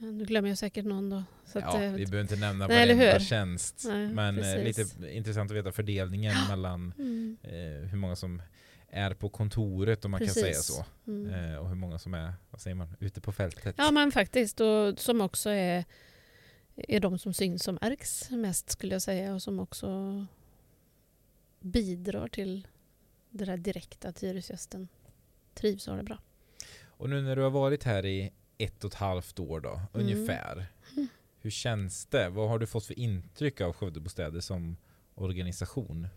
Eh, 0.00 0.06
Nu 0.06 0.24
glömmer 0.24 0.48
jag 0.48 0.58
säkert 0.58 0.84
någon 0.84 1.10
då. 1.10 1.24
Så 1.44 1.58
att, 1.58 1.64
Ja, 1.64 1.82
eh, 1.82 1.92
vi 1.92 2.06
behöver 2.06 2.20
inte 2.32 2.36
nämna 2.46 2.66
Nej, 2.66 2.96
varenda 2.96 3.20
tjänst. 3.20 3.82
Nej, 3.86 4.08
men 4.08 4.38
eh, 4.38 4.42
precis. 4.42 4.94
lite 4.98 5.12
intressant 5.16 5.50
att 5.50 5.56
veta 5.56 5.72
fördelningen 5.72 6.34
mellan 6.48 6.94
mm, 6.98 7.36
eh, 7.42 7.88
hur 7.90 7.96
många 7.96 8.16
som 8.16 8.42
är 8.88 9.14
på 9.14 9.28
kontoret 9.28 10.04
om 10.04 10.10
man 10.10 10.20
kan 10.20 10.26
Precis. 10.26 10.42
säga 10.42 10.54
så. 10.54 10.84
mm. 11.06 11.52
Eh, 11.52 11.56
och 11.58 11.68
hur 11.68 11.74
många 11.76 11.98
som 11.98 12.14
är, 12.14 12.32
vad 12.50 12.60
säger 12.60 12.74
man, 12.74 12.96
ute 13.00 13.20
på 13.20 13.32
fältet. 13.32 13.74
Ja 13.78 13.90
men 13.90 14.12
faktiskt. 14.12 14.60
Och 14.60 14.98
som 14.98 15.20
också 15.20 15.50
är, 15.50 15.84
är 16.76 17.00
de 17.00 17.18
som 17.18 17.34
syns 17.34 17.62
som 17.62 17.78
märks 17.80 18.30
mest 18.30 18.70
skulle 18.70 18.94
jag 18.94 19.02
säga. 19.02 19.34
Och 19.34 19.42
som 19.42 19.60
också 19.60 20.26
bidrar 21.60 22.28
till 22.28 22.66
det 23.30 23.44
där 23.44 23.56
direkta 23.56 24.08
att 24.08 24.22
hyresgästen 24.22 24.88
trivs 25.54 25.86
och 25.88 25.92
har 25.92 25.98
det 25.98 26.04
bra. 26.04 26.18
Och 26.84 27.10
nu 27.10 27.22
när 27.22 27.36
du 27.36 27.42
har 27.42 27.50
varit 27.50 27.84
här 27.84 28.06
i 28.06 28.32
ett 28.64 28.84
och 28.84 28.90
ett 28.92 28.98
halvt 28.98 29.38
år 29.38 29.60
då, 29.60 29.70
Mm. 29.70 29.86
ungefär. 29.92 30.66
Hur 31.42 31.50
känns 31.50 32.06
det? 32.06 32.28
Vad 32.28 32.48
har 32.48 32.58
du 32.58 32.66
fått 32.66 32.86
för 32.86 32.98
intryck 32.98 33.60
av 33.60 33.72
Skövdebostäder 33.72 34.40
som 34.40 34.76
organisation? 35.14 36.08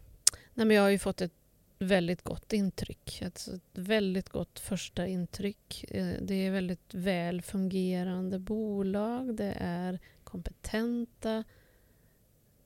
Nej, 0.53 0.65
men 0.65 0.75
jag 0.75 0.83
har 0.83 0.89
ju 0.89 0.99
fått 0.99 1.21
ett 1.21 1.33
väldigt 1.79 2.21
gott 2.23 2.53
intryck. 2.53 3.21
Alltså 3.25 3.55
ett 3.55 3.61
väldigt 3.77 4.29
gott 4.29 4.59
första 4.59 5.07
intryck. 5.07 5.85
Eh, 5.89 6.13
Det 6.21 6.33
är 6.35 6.51
väldigt 6.51 6.93
väl 6.93 7.41
fungerande 7.41 8.39
bolag. 8.39 9.35
Det 9.35 9.53
är 9.59 9.99
kompetenta 10.23 11.43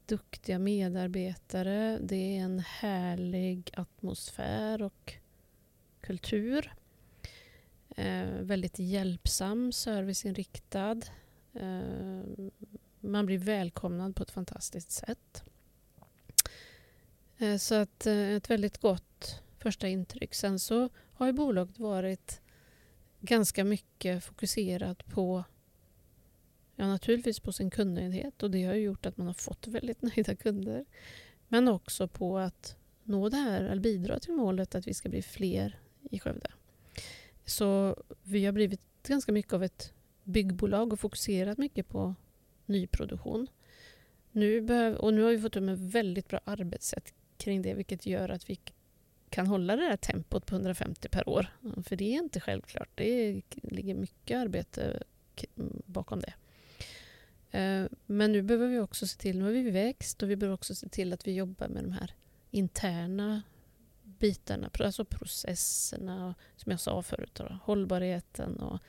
duktiga 0.05 0.59
medarbetare. 0.59 1.99
Det 2.01 2.15
är 2.38 2.41
en 2.41 2.59
härlig 2.59 3.71
atmosfär 3.78 4.82
och 4.82 5.13
kultur. 6.01 6.73
Eh, 7.89 8.27
väldigt 8.41 8.79
hjälpsam, 8.79 9.71
serviceinriktad. 9.71 11.01
Eh, 11.53 12.49
man 12.99 13.25
blir 13.25 13.38
välkomnad 13.38 14.15
på 14.15 14.23
ett 14.23 14.31
fantastiskt 14.31 14.91
sätt. 14.91 15.43
Eh, 17.38 17.57
så 17.57 17.75
att 17.75 18.05
eh, 18.05 18.31
ett 18.31 18.49
väldigt 18.49 18.77
gott 18.77 19.41
första 19.59 19.88
intryck. 19.88 20.33
Sen 20.33 20.59
så 20.59 20.89
har 21.13 21.27
ju 21.27 21.33
bolaget 21.33 21.79
varit 21.79 22.41
ganska 23.21 23.63
mycket 23.63 24.23
fokuserat 24.23 25.05
på 25.05 25.43
Ja, 26.79 26.88
naturligtvis 26.88 27.39
på 27.39 27.51
sin 27.51 27.69
kundnöjdhet 27.69 28.43
och 28.43 28.51
det 28.51 28.63
har 28.63 28.73
ju 28.73 28.81
gjort 28.81 29.05
att 29.05 29.17
man 29.17 29.27
har 29.27 29.33
fått 29.33 29.67
väldigt 29.67 30.01
nöjda 30.15 30.35
kunder. 30.35 30.85
Men 31.47 31.67
också 31.67 32.07
på 32.07 32.38
att 32.38 32.75
nå 33.03 33.29
det 33.29 33.38
här, 33.38 33.63
eller 33.63 33.81
bidra 33.81 34.19
till 34.19 34.33
målet 34.33 34.75
att 34.75 34.88
vi 34.88 34.93
ska 34.93 35.09
bli 35.09 35.21
fler 35.21 35.79
i 36.11 36.19
Skövde. 36.19 36.51
Så 37.48 37.98
vi 38.24 38.45
har 38.45 38.52
blivit 38.52 38.82
ganska 39.04 39.32
mycket 39.32 39.54
av 39.54 39.64
ett 39.64 39.93
byggbolag 40.24 40.93
och 40.93 41.00
fokuserat 41.00 41.58
mycket 41.58 41.89
på 41.89 42.16
nyproduktion. 42.66 43.48
Nu 44.32 44.62
behöv, 44.62 44.95
och 44.95 45.14
nu 45.14 45.24
har 45.24 45.32
vi 45.32 45.39
fått 45.39 45.56
upp 45.56 45.70
ett 45.70 45.80
väldigt 45.80 46.28
bra 46.28 46.39
arbetssätt 46.45 47.14
kring 47.38 47.62
det 47.62 47.74
vilket 47.74 48.06
gör 48.06 48.30
att 48.30 48.50
vi 48.50 48.60
kan 49.30 49.48
hålla 49.48 49.76
det 49.76 49.84
här 49.84 49.98
tempot 49.98 50.45
på 50.45 50.56
150 50.56 51.10
per 51.10 51.30
år. 51.30 51.48
För 51.84 51.95
det 51.95 52.14
är 52.14 52.18
inte 52.18 52.39
självklart. 52.39 52.89
Det 52.95 53.41
ligger 53.52 53.95
mycket 53.95 54.38
arbete 54.38 55.04
bakom 55.86 56.20
det. 56.20 56.34
Eh, 57.58 57.86
men 58.06 58.32
nu 58.32 58.41
behöver 58.41 58.68
vi 58.68 58.80
också 58.80 59.08
se 59.08 59.18
till, 59.18 59.38
nu 59.38 59.43
har 59.43 59.52
vi 59.52 59.72
växt 59.72 60.24
och 60.24 60.30
vi 60.30 60.36
behöver 60.36 60.54
också 60.54 60.76
se 60.76 60.89
till 60.89 61.14
att 61.14 61.28
vi 61.28 61.34
jobbar 61.34 61.68
med 61.68 61.84
de 61.84 61.91
här 61.91 62.14
interna 62.52 63.41
bitarna, 64.20 64.70
alltså 64.80 65.05
processerna, 65.05 66.36
som 66.55 66.72
jag 66.72 66.80
sa 66.80 67.01
förut, 67.01 67.36
då, 67.36 67.59
hållbarheten 67.63 68.57
och 68.57 68.80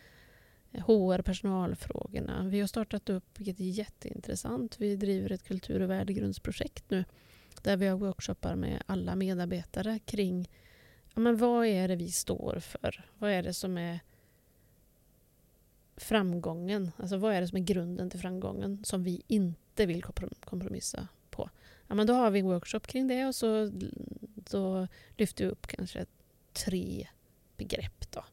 eh, 0.73 0.87
HR, 0.87 1.23
personalfrågorna. 1.23 2.45
Vi 2.45 2.61
har 2.61 2.67
startat 2.67 3.09
upp, 3.09 3.39
vilket 3.39 3.61
är 3.61 3.65
jätteintressant, 3.65 4.77
vi 4.79 4.97
driver 4.97 5.33
ett 5.33 5.45
kultur 5.45 5.83
och 5.83 5.91
värdegrundsprojekt 5.91 6.91
nu 6.91 7.05
där 7.63 7.77
vi 7.77 7.87
har 7.87 7.97
workshoppar 7.97 8.55
med 8.55 8.83
alla 8.87 9.17
medarbetare 9.17 9.99
kring 9.99 10.51
ja, 11.15 11.21
men 11.21 11.37
vad 11.37 11.67
är 11.67 11.89
det 11.89 11.97
vi 11.97 12.11
står 12.11 12.59
för? 12.61 13.11
Vad 13.19 13.31
är 13.31 13.43
det 13.43 13.55
som 13.55 13.79
är 13.79 14.01
framgången? 15.97 16.91
Alltså 16.97 17.17
vad 17.17 17.35
är 17.35 17.41
det 17.41 17.49
som 17.49 17.59
är 17.59 17.63
grunden 17.63 18.11
till 18.11 18.21
framgången 18.21 18.85
som 18.85 19.05
vi 19.05 19.23
inte 19.27 19.87
vill 19.87 20.03
kompromissa 20.45 21.09
på? 21.31 21.51
Ja, 21.87 21.95
men 21.95 22.07
då 22.07 22.15
har 22.15 22.31
vi 22.31 22.39
en 22.39 22.47
workshop 22.47 22.81
kring 22.81 23.09
det 23.09 23.27
och 23.27 23.35
så 23.35 23.73
då 24.49 24.89
lyfter 25.17 25.45
vi 25.45 25.51
upp 25.51 25.67
kanske 25.67 26.07
tre 26.53 27.09
begrepp 27.57 28.11
då. 28.11 28.25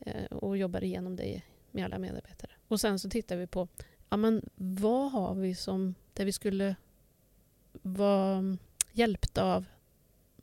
Eh, 0.00 0.24
och 0.24 0.56
jobbar 0.56 0.84
igenom 0.84 1.16
det 1.16 1.42
med 1.70 1.84
alla 1.84 1.98
medarbetare. 1.98 2.50
Och 2.68 2.80
sen 2.80 2.98
så 2.98 3.10
tittar 3.10 3.36
vi 3.36 3.46
på 3.46 3.68
ja, 4.08 4.16
men 4.16 4.42
vad 4.54 5.12
har 5.12 5.34
vi 5.34 5.54
som 5.54 5.94
där 6.12 6.24
vi 6.24 6.32
skulle 6.32 6.76
vara 7.72 8.36
mm, 8.36 8.58
hjälpta 8.92 9.54
av 9.54 9.64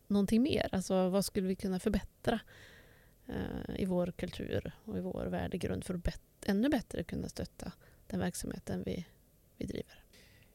någonting 0.07 0.41
mer? 0.41 0.69
Alltså 0.71 1.09
vad 1.09 1.25
skulle 1.25 1.47
vi 1.47 1.55
kunna 1.55 1.79
förbättra 1.79 2.39
eh, 3.27 3.75
i 3.81 3.85
vår 3.85 4.11
kultur 4.11 4.71
och 4.85 4.97
i 4.97 5.01
vår 5.01 5.25
värdegrund 5.25 5.83
för 5.83 5.93
att 5.93 6.03
bet 6.03 6.21
ännu 6.45 6.69
bättre 6.69 7.03
kunna 7.03 7.29
stötta 7.29 7.71
den 8.07 8.19
verksamheten 8.19 8.83
vi, 8.85 9.05
vi 9.57 9.65
driver? 9.65 10.02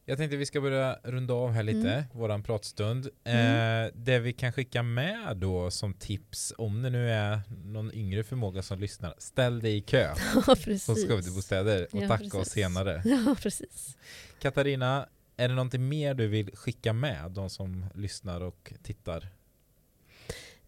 Jag 0.09 0.19
tänkte 0.19 0.37
vi 0.37 0.47
ska 0.47 0.61
börja 0.61 0.99
runda 1.03 1.35
av 1.35 1.53
här 1.53 1.63
lite, 1.63 1.93
mm. 1.93 2.05
våran 2.13 2.43
pratstund. 2.43 3.09
Mm. 3.25 3.87
Eh, 3.87 3.93
det 3.95 4.19
vi 4.19 4.33
kan 4.33 4.53
skicka 4.53 4.83
med 4.83 5.37
då 5.37 5.71
som 5.71 5.95
tips, 5.95 6.53
om 6.59 6.83
det 6.83 6.91
nu 6.91 7.11
är 7.11 7.41
någon 7.65 7.95
yngre 7.95 8.25
förmåga 8.25 8.63
som 8.63 8.79
lyssnar, 8.79 9.15
ställ 9.19 9.61
dig 9.61 9.77
i 9.77 9.81
kö 9.81 9.99
ja, 10.35 10.43
hos 10.87 11.07
Skövdebostäder 11.07 11.87
och 11.93 12.03
ja, 12.03 12.09
tacka 12.09 12.25
precis. 12.25 12.35
oss 12.35 12.49
senare. 12.49 13.03
Ja, 13.27 13.37
precis. 13.43 13.97
Katarina, 14.41 15.09
är 15.37 15.49
det 15.49 15.55
någonting 15.55 15.89
mer 15.89 16.15
du 16.15 16.27
vill 16.27 16.57
skicka 16.57 16.93
med 16.93 17.31
de 17.31 17.51
som 17.51 17.87
lyssnar 17.95 18.41
och 18.41 18.73
tittar? 18.83 19.29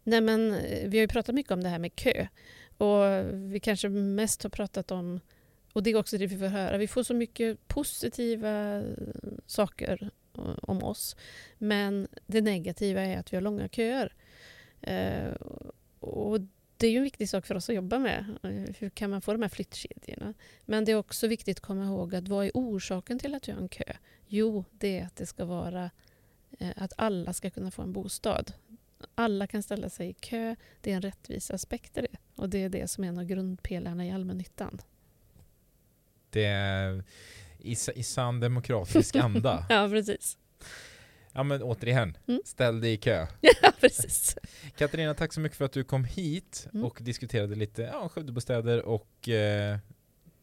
Nej, 0.05 0.21
men 0.21 0.55
eh, 0.55 0.89
vi 0.89 0.99
har 0.99 1.03
ju 1.03 1.09
pratat 1.09 1.35
mycket 1.35 1.53
om 1.53 1.63
det 1.63 1.69
här 1.69 1.79
med 1.79 1.97
kö 1.97 2.27
och 2.79 3.25
vi 3.33 3.61
kanske 3.63 3.89
mest 3.89 4.43
har 4.43 4.51
pratat 4.51 4.91
om 4.91 5.21
och 5.73 5.83
det 5.83 5.91
är 5.91 5.97
också 5.97 6.19
det 6.19 6.27
vi 6.27 6.39
får 6.39 6.47
höra. 6.47 6.79
Vi 6.79 6.89
får 6.89 7.03
så 7.03 7.15
mycket 7.15 7.69
positiva 7.69 8.83
saker 9.47 10.11
eh, 10.39 10.55
om 10.63 10.83
oss. 10.83 11.17
Men 11.59 12.09
det 12.27 12.41
negativa 12.41 13.01
är 13.01 13.19
att 13.19 13.33
vi 13.33 13.37
har 13.37 13.43
långa 13.43 13.69
köer. 13.69 14.15
Eh, 14.81 15.33
och 16.01 16.41
det 16.77 16.87
är 16.87 16.91
ju 16.91 16.97
en 16.97 17.03
viktig 17.03 17.29
sak 17.29 17.47
för 17.47 17.55
oss 17.55 17.69
att 17.69 17.75
jobba 17.75 17.99
med. 17.99 18.37
Eh, 18.43 18.75
hur 18.79 18.91
kan 18.91 19.11
man 19.11 19.21
få 19.21 19.33
de 19.33 19.43
här 19.43 19.49
flyttkedjorna? 19.49 20.35
Men 20.65 20.85
det 20.85 20.93
är 20.93 20.97
också 20.97 21.27
viktigt 21.27 21.59
att 21.59 21.65
komma 21.65 21.85
ihåg 21.85 22.15
att 22.15 22.29
vad 22.29 22.47
är 22.47 22.51
orsaken 22.55 23.19
till 23.19 23.35
att 23.35 23.49
vi 23.49 23.53
har 23.53 23.61
en 23.61 23.69
kö? 23.69 23.93
Jo, 24.27 24.65
det 24.71 24.99
är 24.99 25.07
att 25.07 25.17
det 25.17 25.27
ska 25.27 25.45
vara 25.45 25.91
eh, 26.59 26.73
att 26.77 26.93
alla 26.97 27.33
ska 27.33 27.51
kunna 27.51 27.71
få 27.71 27.83
en 27.83 27.93
bostad. 27.93 28.53
Alla 29.15 29.47
kan 29.47 29.63
ställa 29.63 29.91
sig 29.91 30.09
i 30.09 30.13
kö. 30.13 30.57
Det 30.81 30.93
är 30.93 30.97
en 30.97 31.03
rättvis 31.03 31.51
aspekt 31.51 31.99
i 31.99 32.01
det. 32.01 32.17
Och 32.35 32.49
det 32.49 32.59
är 32.63 32.69
det 32.69 32.89
som 32.89 33.05
är 33.05 33.09
en 33.09 33.19
av 33.19 33.25
grundpelarna 33.25 34.07
i 34.07 34.11
allmännyttan. 34.11 34.81
Det 36.31 36.45
är 36.45 37.05
i, 37.59 37.77
i 37.95 38.03
sann 38.03 38.41
demokratisk 38.41 39.17
anda. 39.17 39.67
ja, 39.69 39.89
precis. 39.91 40.39
Ja 41.33 41.43
men 41.43 41.63
återigen, 41.63 42.17
mm. 42.29 42.41
ställ 42.45 42.81
dig 42.81 42.93
i 42.93 42.97
kö. 42.97 43.27
ja, 43.41 43.73
precis. 43.81 44.37
Katarina, 44.77 45.15
tack 45.15 45.33
så 45.33 45.41
mycket 45.41 45.59
för 45.59 45.65
att 45.65 45.73
du 45.73 45.85
kom 45.85 46.05
hit 46.05 46.69
mm. 46.73 46.85
och 46.85 46.99
diskuterade 47.01 47.55
lite 47.55 47.83
ja, 47.83 48.09
Skövdebostäder 48.09 48.83
och 48.83 49.29
eh, 49.29 49.79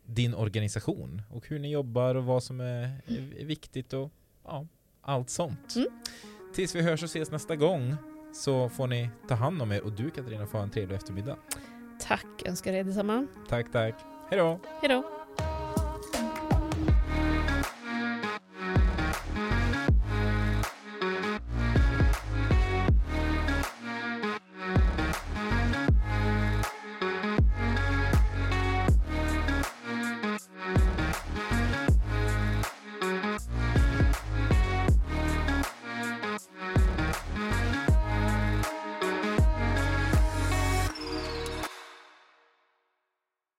din 0.05 0.33
organisation 0.33 1.21
och 1.29 1.47
hur 1.47 1.59
ni 1.59 1.71
jobbar 1.71 2.15
och 2.15 2.23
vad 2.23 2.43
som 2.43 2.61
är, 2.61 3.01
är 3.39 3.45
viktigt 3.45 3.93
och 3.93 4.11
ja, 4.43 4.67
allt 5.01 5.29
sånt. 5.29 5.75
Mm. 5.75 5.87
Tills 6.55 6.75
vi 6.75 6.81
hörs 6.81 7.03
och 7.03 7.09
ses 7.09 7.31
nästa 7.31 7.55
gång 7.55 7.95
så 8.33 8.69
får 8.69 8.87
ni 8.87 9.09
ta 9.27 9.35
hand 9.35 9.61
om 9.61 9.71
er 9.71 9.81
och 9.81 9.91
du 9.91 10.09
Katarina 10.09 10.47
får 10.47 10.57
ha 10.57 10.63
en 10.63 10.71
trevlig 10.71 10.95
eftermiddag. 10.95 11.37
Tack, 11.99 12.45
önskar 12.45 12.71
dig 12.71 12.83
detsamma. 12.83 13.27
Tack, 13.49 13.71
tack. 13.71 13.95
Hej 14.29 14.39
då. 14.39 14.59
Hej 14.81 14.89
då. 14.89 15.16